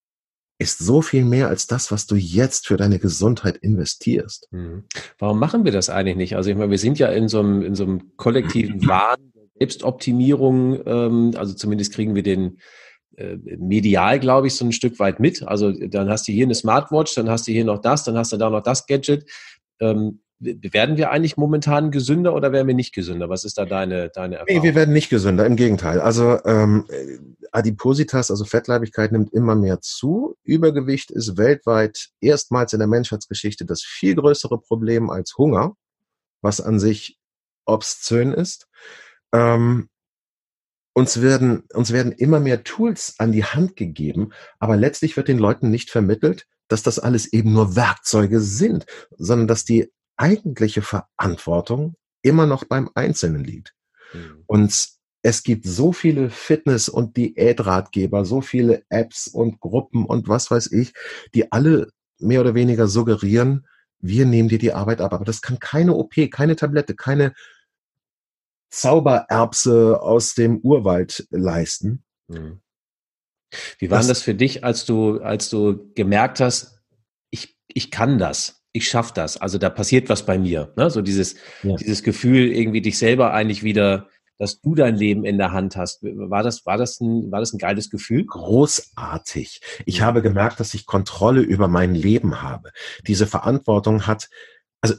[0.61, 4.47] ist so viel mehr als das, was du jetzt für deine Gesundheit investierst.
[4.51, 4.83] Mhm.
[5.17, 6.35] Warum machen wir das eigentlich nicht?
[6.35, 9.31] Also ich meine, wir sind ja in so einem, in so einem kollektiven Wahn
[9.61, 12.57] Selbstoptimierung, ähm, also zumindest kriegen wir den
[13.15, 15.43] äh, medial, glaube ich, so ein Stück weit mit.
[15.43, 18.31] Also dann hast du hier eine Smartwatch, dann hast du hier noch das, dann hast
[18.31, 19.29] du da noch das Gadget.
[19.79, 23.29] Ähm, werden wir eigentlich momentan gesünder oder werden wir nicht gesünder?
[23.29, 24.61] Was ist da deine, deine Erfahrung?
[24.61, 26.01] Nee, wir werden nicht gesünder, im Gegenteil.
[26.01, 26.85] Also ähm,
[27.51, 30.35] Adipositas, also Fettleibigkeit, nimmt immer mehr zu.
[30.43, 35.75] Übergewicht ist weltweit erstmals in der Menschheitsgeschichte das viel größere Problem als Hunger,
[36.41, 37.19] was an sich
[37.65, 38.67] obszön ist.
[39.33, 39.89] Ähm,
[40.93, 45.37] uns werden, uns werden immer mehr Tools an die Hand gegeben, aber letztlich wird den
[45.37, 48.85] Leuten nicht vermittelt, dass das alles eben nur Werkzeuge sind,
[49.17, 49.91] sondern dass die
[50.21, 53.73] eigentliche Verantwortung immer noch beim Einzelnen liegt.
[54.13, 54.43] Mhm.
[54.45, 54.89] Und
[55.23, 60.71] es gibt so viele Fitness- und Diätratgeber, so viele Apps und Gruppen und was weiß
[60.71, 60.93] ich,
[61.33, 63.67] die alle mehr oder weniger suggerieren,
[63.99, 65.13] wir nehmen dir die Arbeit ab.
[65.13, 67.33] Aber das kann keine OP, keine Tablette, keine
[68.69, 72.03] Zaubererbse aus dem Urwald leisten.
[72.27, 72.61] Mhm.
[73.79, 76.81] Wie war das, das für dich, als du, als du gemerkt hast,
[77.31, 78.60] ich, ich kann das?
[78.73, 79.37] Ich schaffe das.
[79.37, 80.73] Also da passiert was bei mir.
[80.77, 80.89] Ne?
[80.89, 81.75] So dieses, ja.
[81.75, 84.07] dieses Gefühl, irgendwie dich selber eigentlich wieder,
[84.37, 86.01] dass du dein Leben in der Hand hast.
[86.01, 88.25] War das, war das ein, war das ein geiles Gefühl?
[88.25, 89.61] Großartig.
[89.85, 92.71] Ich habe gemerkt, dass ich Kontrolle über mein Leben habe.
[93.05, 94.29] Diese Verantwortung hat,
[94.79, 94.95] also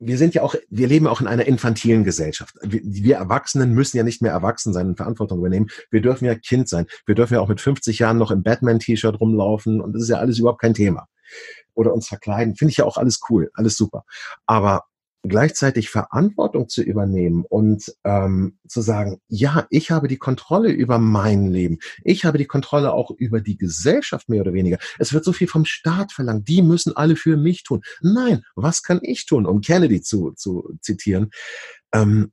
[0.00, 2.56] wir sind ja auch, wir leben auch in einer infantilen Gesellschaft.
[2.62, 5.68] Wir, wir, Erwachsenen müssen ja nicht mehr erwachsen sein und Verantwortung übernehmen.
[5.92, 6.86] Wir dürfen ja Kind sein.
[7.06, 10.16] Wir dürfen ja auch mit 50 Jahren noch im Batman-T-Shirt rumlaufen und das ist ja
[10.16, 11.06] alles überhaupt kein Thema
[11.74, 14.04] oder uns verkleiden, finde ich ja auch alles cool, alles super.
[14.46, 14.84] Aber
[15.26, 21.46] gleichzeitig Verantwortung zu übernehmen und ähm, zu sagen, ja, ich habe die Kontrolle über mein
[21.46, 24.78] Leben, ich habe die Kontrolle auch über die Gesellschaft mehr oder weniger.
[24.98, 27.80] Es wird so viel vom Staat verlangt, die müssen alle für mich tun.
[28.02, 31.30] Nein, was kann ich tun, um Kennedy zu, zu zitieren?
[31.92, 32.32] Ähm,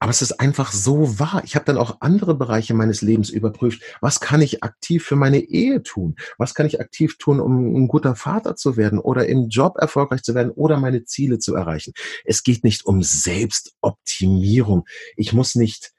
[0.00, 1.42] aber es ist einfach so wahr.
[1.44, 3.82] Ich habe dann auch andere Bereiche meines Lebens überprüft.
[4.00, 6.16] Was kann ich aktiv für meine Ehe tun?
[6.38, 10.22] Was kann ich aktiv tun, um ein guter Vater zu werden oder im Job erfolgreich
[10.22, 11.92] zu werden oder meine Ziele zu erreichen?
[12.24, 14.86] Es geht nicht um Selbstoptimierung.
[15.16, 15.92] Ich muss nicht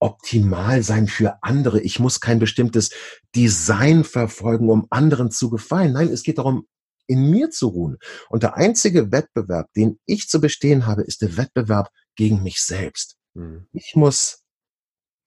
[0.00, 1.82] optimal sein für andere.
[1.82, 2.90] Ich muss kein bestimmtes
[3.36, 5.92] Design verfolgen, um anderen zu gefallen.
[5.92, 6.66] Nein, es geht darum,
[7.06, 7.98] in mir zu ruhen.
[8.30, 13.18] Und der einzige Wettbewerb, den ich zu bestehen habe, ist der Wettbewerb gegen mich selbst.
[13.34, 13.66] Mhm.
[13.72, 14.42] Ich muss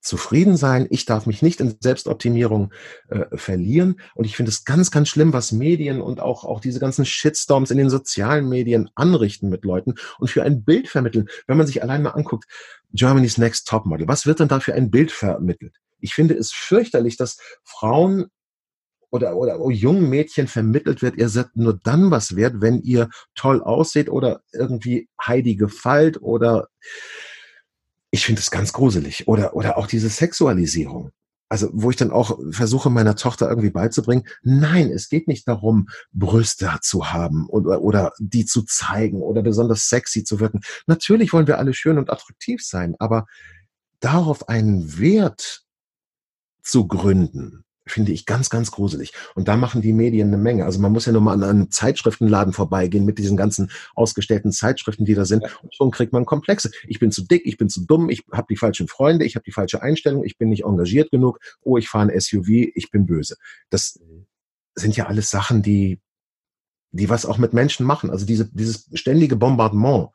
[0.05, 0.87] zufrieden sein.
[0.91, 2.71] Ich darf mich nicht in Selbstoptimierung
[3.09, 3.99] äh, verlieren.
[4.13, 7.71] Und ich finde es ganz, ganz schlimm, was Medien und auch, auch diese ganzen Shitstorms
[7.71, 11.27] in den sozialen Medien anrichten mit Leuten und für ein Bild vermitteln.
[11.47, 12.45] Wenn man sich allein mal anguckt,
[12.93, 15.75] Germany's Next Topmodel, was wird denn da für ein Bild vermittelt?
[15.99, 18.27] Ich finde es fürchterlich, dass Frauen
[19.09, 23.09] oder, oder oh, jungen Mädchen vermittelt wird, ihr seid nur dann was wert, wenn ihr
[23.33, 26.67] toll aussieht oder irgendwie Heidi gefällt oder
[28.15, 29.27] ich finde es ganz gruselig.
[29.27, 31.11] Oder, oder auch diese Sexualisierung.
[31.49, 35.89] Also, wo ich dann auch versuche, meiner Tochter irgendwie beizubringen, nein, es geht nicht darum,
[36.13, 40.61] Brüste zu haben oder, oder die zu zeigen oder besonders sexy zu wirken.
[40.87, 43.25] Natürlich wollen wir alle schön und attraktiv sein, aber
[43.99, 45.63] darauf einen Wert
[46.63, 49.13] zu gründen, finde ich ganz, ganz gruselig.
[49.35, 50.65] Und da machen die Medien eine Menge.
[50.65, 55.05] Also man muss ja nur mal an einem Zeitschriftenladen vorbeigehen mit diesen ganzen ausgestellten Zeitschriften,
[55.05, 55.43] die da sind.
[55.61, 56.71] Und schon kriegt man Komplexe.
[56.87, 59.43] Ich bin zu dick, ich bin zu dumm, ich habe die falschen Freunde, ich habe
[59.43, 63.05] die falsche Einstellung, ich bin nicht engagiert genug, oh, ich fahre ein SUV, ich bin
[63.05, 63.37] böse.
[63.69, 63.99] Das
[64.73, 65.99] sind ja alles Sachen, die,
[66.91, 68.09] die was auch mit Menschen machen.
[68.09, 70.09] Also diese, dieses ständige Bombardement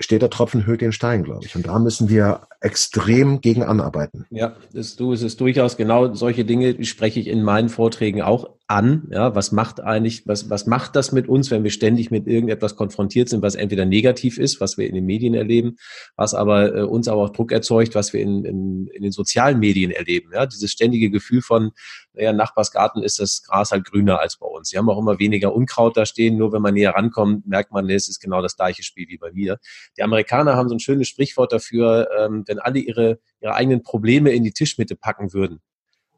[0.00, 1.54] steht der Tropfen höhlt den Stein, glaube ich.
[1.54, 4.26] Und da müssen wir extrem gegen anarbeiten.
[4.30, 8.48] Ja, das, du, es ist durchaus genau solche Dinge spreche ich in meinen Vorträgen auch
[8.70, 9.08] an.
[9.10, 12.76] Ja, was macht eigentlich, was, was macht das mit uns, wenn wir ständig mit irgendetwas
[12.76, 15.76] konfrontiert sind, was entweder negativ ist, was wir in den Medien erleben,
[16.16, 19.58] was aber äh, uns aber auch Druck erzeugt, was wir in, in, in den sozialen
[19.58, 20.30] Medien erleben.
[20.32, 21.72] Ja, dieses ständige Gefühl von,
[22.12, 24.70] naja, Nachbarsgarten ist das Gras halt grüner als bei uns.
[24.70, 26.36] Sie haben auch immer weniger Unkraut da stehen.
[26.36, 29.32] Nur wenn man näher rankommt, merkt man, es ist genau das gleiche Spiel wie bei
[29.32, 29.58] mir.
[29.98, 34.30] Die Amerikaner haben so ein schönes Sprichwort dafür, ähm, wenn alle ihre, ihre eigenen Probleme
[34.30, 35.60] in die Tischmitte packen würden,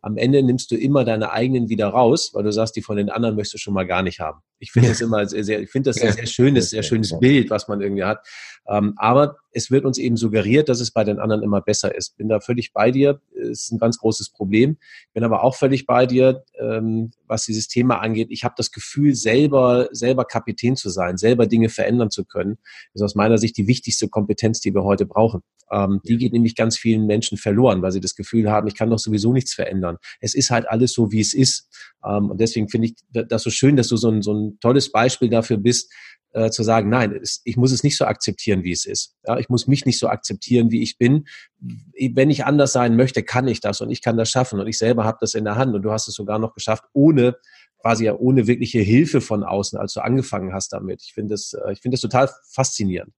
[0.02, 3.08] am Ende nimmst du immer deine eigenen wieder raus, weil du sagst, die von den
[3.08, 4.40] anderen möchtest du schon mal gar nicht haben.
[4.58, 7.50] Ich finde das immer sehr, sehr ich finde das sehr, sehr schönes, sehr schönes Bild,
[7.50, 8.26] was man irgendwie hat.
[8.68, 12.16] Ähm, aber es wird uns eben suggeriert, dass es bei den anderen immer besser ist.
[12.16, 14.78] Bin da völlig bei dir, ist ein ganz großes Problem.
[15.12, 18.28] Bin aber auch völlig bei dir, ähm, was dieses Thema angeht.
[18.30, 22.58] Ich habe das Gefühl, selber, selber Kapitän zu sein, selber Dinge verändern zu können,
[22.94, 25.42] ist aus meiner Sicht die wichtigste Kompetenz, die wir heute brauchen.
[25.72, 28.90] Ähm, die geht nämlich ganz vielen Menschen verloren, weil sie das Gefühl haben, ich kann
[28.90, 29.96] doch sowieso nichts verändern.
[30.20, 31.68] Es ist halt alles so, wie es ist.
[32.04, 34.92] Ähm, und deswegen finde ich das so schön, dass du so ein, so ein tolles
[34.92, 35.90] Beispiel dafür bist,
[36.32, 39.16] äh, zu sagen, nein, ich muss es nicht so akzeptieren, wie es ist.
[39.26, 41.26] Ja, ich muss mich nicht so akzeptieren, wie ich bin.
[41.60, 44.78] Wenn ich anders sein möchte, kann ich das und ich kann das schaffen und ich
[44.78, 47.36] selber habe das in der Hand und du hast es sogar noch geschafft, ohne
[47.80, 51.02] quasi ja ohne wirkliche Hilfe von außen, als du angefangen hast damit.
[51.02, 53.12] Ich finde das, äh, ich finde das total faszinierend.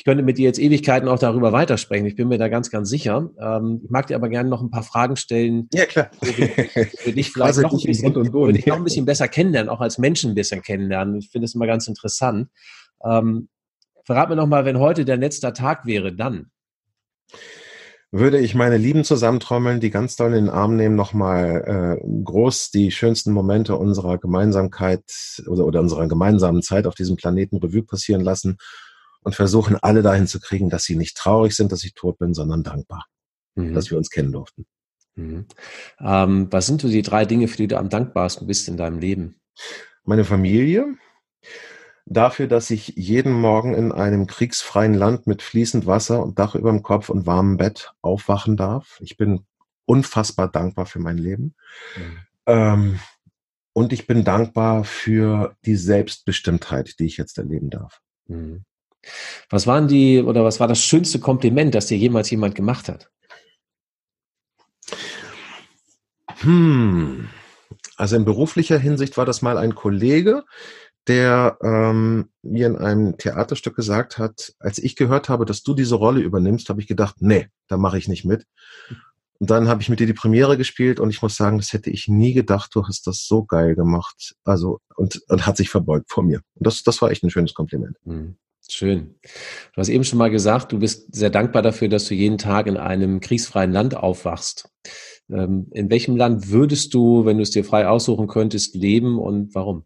[0.00, 2.06] Ich könnte mit dir jetzt Ewigkeiten auch darüber weitersprechen.
[2.06, 3.28] Ich bin mir da ganz, ganz sicher.
[3.38, 5.68] Ähm, ich mag dir aber gerne noch ein paar Fragen stellen.
[5.74, 6.10] Ja, klar.
[6.22, 9.98] Für dich vielleicht noch ein, bisschen, und dich noch ein bisschen besser kennenlernen, auch als
[9.98, 11.18] Menschen ein bisschen kennenlernen.
[11.18, 12.48] Ich finde es immer ganz interessant.
[13.04, 13.50] Ähm,
[14.04, 16.46] verrat mir noch mal, wenn heute der letzte Tag wäre, dann
[18.10, 22.70] würde ich meine Lieben zusammentrommeln, die ganz doll in den Arm nehmen, nochmal äh, groß
[22.70, 25.04] die schönsten Momente unserer Gemeinsamkeit
[25.46, 28.56] oder, oder unserer gemeinsamen Zeit auf diesem Planeten Revue passieren lassen
[29.22, 32.34] und versuchen alle dahin zu kriegen, dass sie nicht traurig sind, dass ich tot bin,
[32.34, 33.06] sondern dankbar,
[33.54, 33.74] mhm.
[33.74, 34.66] dass wir uns kennen durften.
[35.16, 35.46] Mhm.
[36.00, 38.98] Ähm, was sind so die drei Dinge, für die du am dankbarsten bist in deinem
[38.98, 39.40] Leben?
[40.04, 40.96] Meine Familie,
[42.06, 46.70] dafür, dass ich jeden Morgen in einem kriegsfreien Land mit fließend Wasser und Dach über
[46.70, 48.98] dem Kopf und warmem Bett aufwachen darf.
[49.00, 49.46] Ich bin
[49.84, 51.54] unfassbar dankbar für mein Leben.
[51.96, 52.18] Mhm.
[52.46, 53.00] Ähm,
[53.72, 58.00] und ich bin dankbar für die Selbstbestimmtheit, die ich jetzt erleben darf.
[58.26, 58.64] Mhm.
[59.48, 63.10] Was waren die oder was war das schönste Kompliment, das dir jemals jemand gemacht hat?
[66.40, 67.28] Hm.
[67.96, 70.44] Also in beruflicher Hinsicht war das mal ein Kollege,
[71.06, 75.96] der ähm, mir in einem Theaterstück gesagt hat, als ich gehört habe, dass du diese
[75.96, 78.46] Rolle übernimmst, habe ich gedacht, nee, da mache ich nicht mit.
[79.38, 81.90] Und dann habe ich mit dir die Premiere gespielt und ich muss sagen, das hätte
[81.90, 84.34] ich nie gedacht, du hast das so geil gemacht.
[84.44, 86.42] Also und, und hat sich verbeugt vor mir.
[86.54, 87.96] Und das, das war echt ein schönes Kompliment.
[88.04, 88.36] Mhm.
[88.72, 89.16] Schön.
[89.74, 92.66] Du hast eben schon mal gesagt, du bist sehr dankbar dafür, dass du jeden Tag
[92.66, 94.68] in einem kriegsfreien Land aufwachst.
[95.30, 99.54] Ähm, in welchem Land würdest du, wenn du es dir frei aussuchen könntest, leben und
[99.54, 99.84] warum?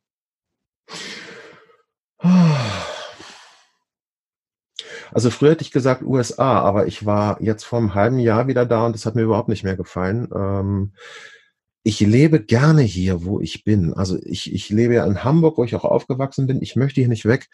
[5.12, 8.66] Also früher hätte ich gesagt USA, aber ich war jetzt vor einem halben Jahr wieder
[8.66, 10.28] da und das hat mir überhaupt nicht mehr gefallen.
[10.34, 10.92] Ähm,
[11.84, 13.92] ich lebe gerne hier, wo ich bin.
[13.92, 16.62] Also ich, ich lebe ja in Hamburg, wo ich auch aufgewachsen bin.
[16.62, 17.48] Ich möchte hier nicht weg.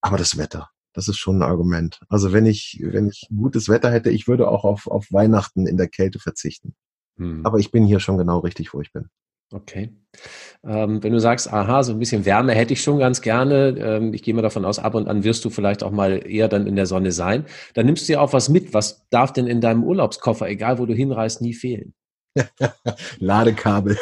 [0.00, 2.00] Aber das Wetter, das ist schon ein Argument.
[2.08, 5.76] Also wenn ich, wenn ich gutes Wetter hätte, ich würde auch auf, auf Weihnachten in
[5.76, 6.74] der Kälte verzichten.
[7.18, 7.44] Hm.
[7.44, 9.08] Aber ich bin hier schon genau richtig, wo ich bin.
[9.52, 9.92] Okay.
[10.64, 14.12] Ähm, wenn du sagst, aha, so ein bisschen Wärme hätte ich schon ganz gerne, ähm,
[14.12, 16.66] ich gehe mal davon aus, ab und an wirst du vielleicht auch mal eher dann
[16.66, 17.44] in der Sonne sein,
[17.74, 18.74] dann nimmst du ja auch was mit.
[18.74, 21.94] Was darf denn in deinem Urlaubskoffer, egal wo du hinreist, nie fehlen?
[23.18, 23.96] Ladekabel.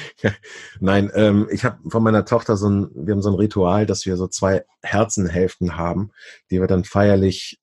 [0.80, 4.06] Nein, ähm, ich habe von meiner Tochter so ein, wir haben so ein Ritual, dass
[4.06, 6.10] wir so zwei Herzenhälften haben,
[6.50, 7.60] die wir dann feierlich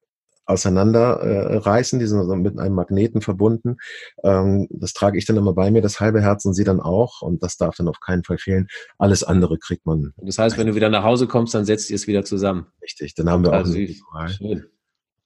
[0.49, 1.99] auseinanderreißen.
[1.99, 3.77] Äh, die sind also mit einem Magneten verbunden.
[4.23, 7.21] Ähm, das trage ich dann immer bei mir, das halbe Herz und sie dann auch.
[7.21, 8.67] Und das darf dann auf keinen Fall fehlen.
[8.97, 10.13] Alles andere kriegt man.
[10.17, 12.67] Das heißt, wenn du wieder nach Hause kommst, dann setzt ihr es wieder zusammen.
[12.81, 14.29] Richtig, dann haben wir also auch ein Ritual.
[14.29, 14.65] Schön.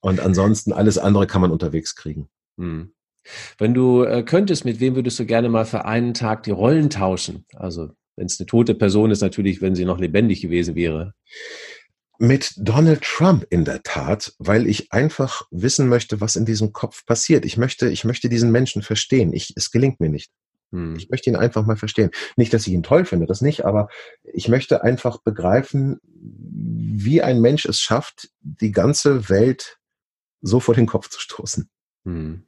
[0.00, 2.28] Und ansonsten alles andere kann man unterwegs kriegen.
[2.58, 2.93] Hm.
[3.58, 6.90] Wenn du äh, könntest, mit wem würdest du gerne mal für einen Tag die Rollen
[6.90, 7.46] tauschen?
[7.54, 11.14] Also, wenn es eine tote Person ist, natürlich, wenn sie noch lebendig gewesen wäre.
[12.18, 17.04] Mit Donald Trump in der Tat, weil ich einfach wissen möchte, was in diesem Kopf
[17.06, 17.44] passiert.
[17.44, 19.32] Ich möchte, ich möchte diesen Menschen verstehen.
[19.32, 20.30] Ich, es gelingt mir nicht.
[20.70, 20.96] Hm.
[20.96, 22.10] Ich möchte ihn einfach mal verstehen.
[22.36, 23.88] Nicht, dass ich ihn toll finde, das nicht, aber
[24.22, 29.78] ich möchte einfach begreifen, wie ein Mensch es schafft, die ganze Welt
[30.40, 31.68] so vor den Kopf zu stoßen.
[32.04, 32.44] Hm.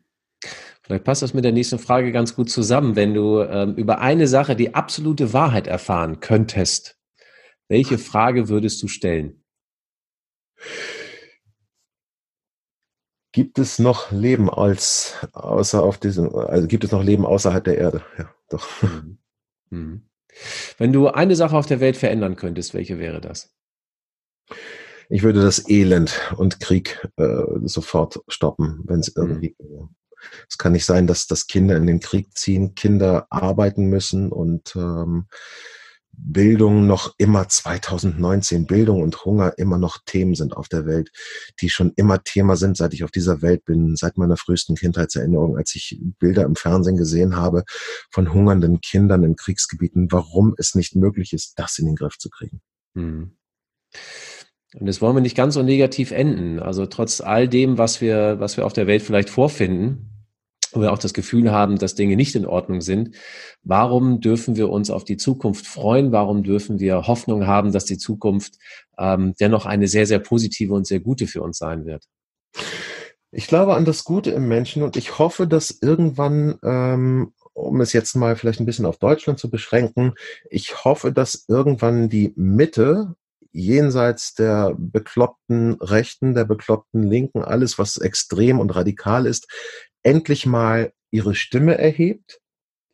[0.87, 2.95] Vielleicht passt das mit der nächsten Frage ganz gut zusammen.
[2.95, 6.97] Wenn du ähm, über eine Sache die absolute Wahrheit erfahren könntest,
[7.67, 9.43] welche Frage würdest du stellen?
[13.33, 17.79] Gibt es noch Leben als außer auf diesem, also gibt es noch Leben außerhalb der
[17.79, 18.03] Erde?
[18.17, 18.69] Ja, doch.
[18.83, 19.19] Mhm.
[19.71, 20.09] Mhm.
[20.79, 23.53] Wenn du eine Sache auf der Welt verändern könntest, welche wäre das?
[25.09, 29.23] Ich würde das Elend und Krieg äh, sofort stoppen, wenn es mhm.
[29.23, 29.89] irgendwie mhm.
[30.49, 34.75] Es kann nicht sein, dass, dass Kinder in den Krieg ziehen, Kinder arbeiten müssen und
[34.77, 35.27] ähm,
[36.19, 41.11] Bildung noch immer 2019, Bildung und Hunger immer noch Themen sind auf der Welt,
[41.61, 45.57] die schon immer Thema sind, seit ich auf dieser Welt bin, seit meiner frühesten Kindheitserinnerung,
[45.57, 47.65] als ich Bilder im Fernsehen gesehen habe
[48.11, 52.31] von hungernden Kindern in Kriegsgebieten, warum es nicht möglich ist, das in den Griff zu
[52.31, 52.61] kriegen.
[52.95, 53.37] Hm.
[54.75, 56.59] Und das wollen wir nicht ganz so negativ enden.
[56.59, 60.16] Also trotz all dem, was wir, was wir auf der Welt vielleicht vorfinden,
[60.77, 63.17] wo wir auch das Gefühl haben, dass Dinge nicht in Ordnung sind.
[63.63, 66.13] Warum dürfen wir uns auf die Zukunft freuen?
[66.13, 68.59] Warum dürfen wir Hoffnung haben, dass die Zukunft
[68.99, 72.05] ähm, dennoch eine sehr, sehr positive und sehr gute für uns sein wird?
[73.33, 77.93] Ich glaube an das Gute im Menschen und ich hoffe, dass irgendwann, ähm, um es
[77.93, 80.15] jetzt mal vielleicht ein bisschen auf Deutschland zu beschränken,
[80.49, 83.17] ich hoffe, dass irgendwann die Mitte
[83.57, 89.49] jenseits der bekloppten Rechten, der bekloppten Linken, alles, was extrem und radikal ist,
[90.07, 92.41] endlich mal ihre Stimme erhebt.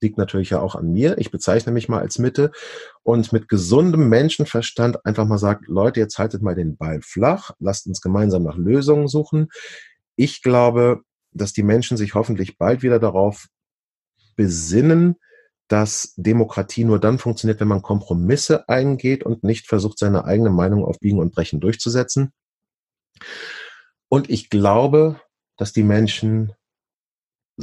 [0.01, 1.19] Liegt natürlich ja auch an mir.
[1.19, 2.51] Ich bezeichne mich mal als Mitte
[3.03, 7.87] und mit gesundem Menschenverstand einfach mal sagt, Leute, jetzt haltet mal den Ball flach, lasst
[7.87, 9.49] uns gemeinsam nach Lösungen suchen.
[10.17, 11.03] Ich glaube,
[11.33, 13.47] dass die Menschen sich hoffentlich bald wieder darauf
[14.35, 15.17] besinnen,
[15.69, 20.85] dass Demokratie nur dann funktioniert, wenn man Kompromisse eingeht und nicht versucht, seine eigene Meinung
[20.85, 22.33] auf Biegen und Brechen durchzusetzen.
[24.09, 25.21] Und ich glaube,
[25.57, 26.55] dass die Menschen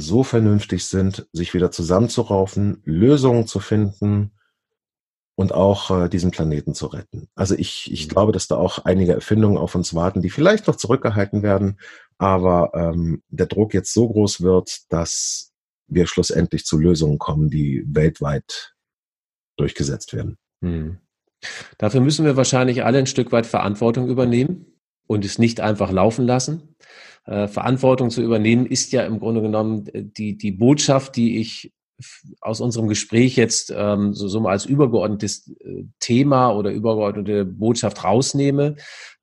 [0.00, 4.32] so vernünftig sind, sich wieder zusammenzuraufen, Lösungen zu finden
[5.34, 7.28] und auch äh, diesen Planeten zu retten.
[7.34, 8.10] Also ich, ich mhm.
[8.10, 11.78] glaube, dass da auch einige Erfindungen auf uns warten, die vielleicht noch zurückgehalten werden,
[12.18, 15.52] aber ähm, der Druck jetzt so groß wird, dass
[15.86, 18.74] wir schlussendlich zu Lösungen kommen, die weltweit
[19.56, 20.36] durchgesetzt werden.
[20.62, 20.98] Hm.
[21.78, 24.66] Dafür müssen wir wahrscheinlich alle ein Stück weit Verantwortung übernehmen
[25.06, 26.76] und es nicht einfach laufen lassen.
[27.30, 31.72] Äh, Verantwortung zu übernehmen, ist ja im Grunde genommen äh, die, die Botschaft, die ich
[32.40, 38.02] aus unserem Gespräch jetzt ähm, so, so mal als übergeordnetes äh, Thema oder übergeordnete Botschaft
[38.02, 38.74] rausnehme,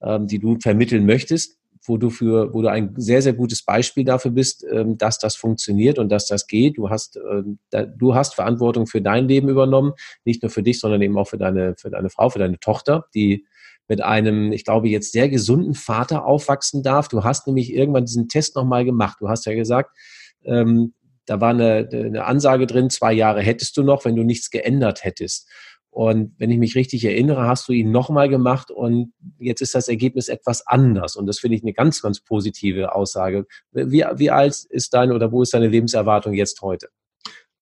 [0.02, 4.06] ähm, die du vermitteln möchtest, wo du für, wo du ein sehr, sehr gutes Beispiel
[4.06, 6.78] dafür bist, ähm, dass das funktioniert und dass das geht.
[6.78, 9.92] Du hast, ähm, da, du hast Verantwortung für dein Leben übernommen,
[10.24, 13.04] nicht nur für dich, sondern eben auch für deine, für deine Frau, für deine Tochter,
[13.14, 13.46] die
[13.88, 17.08] mit einem, ich glaube, jetzt sehr gesunden Vater aufwachsen darf.
[17.08, 19.18] Du hast nämlich irgendwann diesen Test nochmal gemacht.
[19.20, 19.96] Du hast ja gesagt,
[20.44, 20.94] ähm,
[21.26, 25.04] da war eine, eine Ansage drin, zwei Jahre hättest du noch, wenn du nichts geändert
[25.04, 25.50] hättest.
[25.90, 29.88] Und wenn ich mich richtig erinnere, hast du ihn nochmal gemacht und jetzt ist das
[29.88, 31.16] Ergebnis etwas anders.
[31.16, 33.48] Und das finde ich eine ganz, ganz positive Aussage.
[33.72, 36.90] Wie, wie alt ist deine oder wo ist deine Lebenserwartung jetzt heute?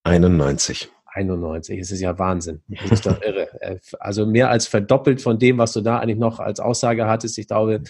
[0.04, 0.90] 91.
[1.16, 1.80] 91.
[1.80, 2.62] Es ist ja Wahnsinn.
[2.68, 3.48] Das ist doch irre.
[3.62, 7.38] Äh, also mehr als verdoppelt von dem, was du da eigentlich noch als Aussage hattest.
[7.38, 7.82] Ich glaube,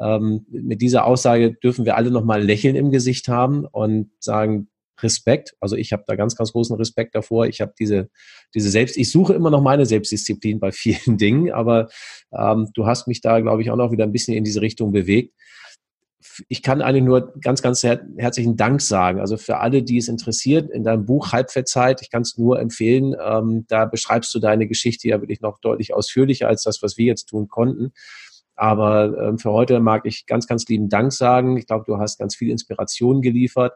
[0.00, 4.68] ähm, mit dieser Aussage dürfen wir alle nochmal Lächeln im Gesicht haben und sagen,
[5.02, 5.54] Respekt.
[5.60, 7.46] Also ich habe da ganz, ganz großen Respekt davor.
[7.46, 8.10] Ich habe diese,
[8.54, 11.88] diese Selbst, ich suche immer noch meine Selbstdisziplin bei vielen Dingen, aber
[12.32, 14.92] ähm, du hast mich da, glaube ich, auch noch wieder ein bisschen in diese Richtung
[14.92, 15.34] bewegt
[16.48, 19.20] ich kann eigentlich nur ganz, ganz her herzlichen Dank sagen.
[19.20, 23.14] Also für alle, die es interessiert, in deinem Buch Halbwertzeit, ich kann es nur empfehlen,
[23.24, 27.06] ähm, da beschreibst du deine Geschichte ja wirklich noch deutlich ausführlicher als das, was wir
[27.06, 27.92] jetzt tun konnten.
[28.54, 31.56] Aber ähm, für heute mag ich ganz, ganz lieben Dank sagen.
[31.56, 33.72] Ich glaube, du hast ganz viel Inspiration geliefert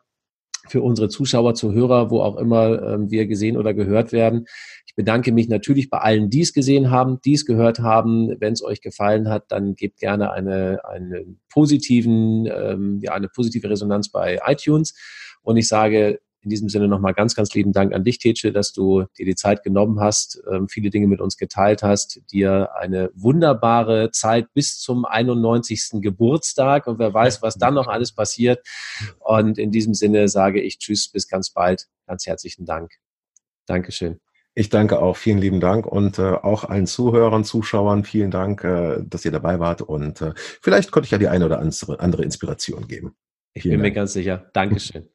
[0.69, 4.47] für unsere Zuschauer, Zuhörer, wo auch immer ähm, wir gesehen oder gehört werden.
[4.87, 8.35] Ich bedanke mich natürlich bei allen, die es gesehen haben, die es gehört haben.
[8.41, 13.69] Wenn es euch gefallen hat, dann gebt gerne eine, eine positiven, ähm, ja, eine positive
[13.69, 14.95] Resonanz bei iTunes.
[15.43, 18.73] Und ich sage in diesem Sinne nochmal ganz, ganz lieben Dank an dich, Tetsche, dass
[18.73, 23.11] du dir die Zeit genommen hast, ähm, viele Dinge mit uns geteilt hast, dir eine
[23.15, 26.01] wunderbare Zeit bis zum 91.
[26.03, 28.67] Geburtstag und wer weiß, was dann noch alles passiert.
[29.19, 31.89] Und in diesem Sinne sage ich Tschüss, bis ganz bald.
[32.07, 32.93] Ganz herzlichen Dank.
[33.67, 34.21] Dankeschön.
[34.57, 39.03] Ich danke auch, vielen lieben Dank und äh, auch allen Zuhörern, Zuschauern, vielen Dank, äh,
[39.05, 42.87] dass ihr dabei wart und äh, vielleicht konnte ich ja die eine oder andere Inspiration
[42.87, 43.17] geben.
[43.53, 43.83] Ich bin Dank.
[43.83, 44.51] mir ganz sicher.
[44.53, 45.09] Dankeschön.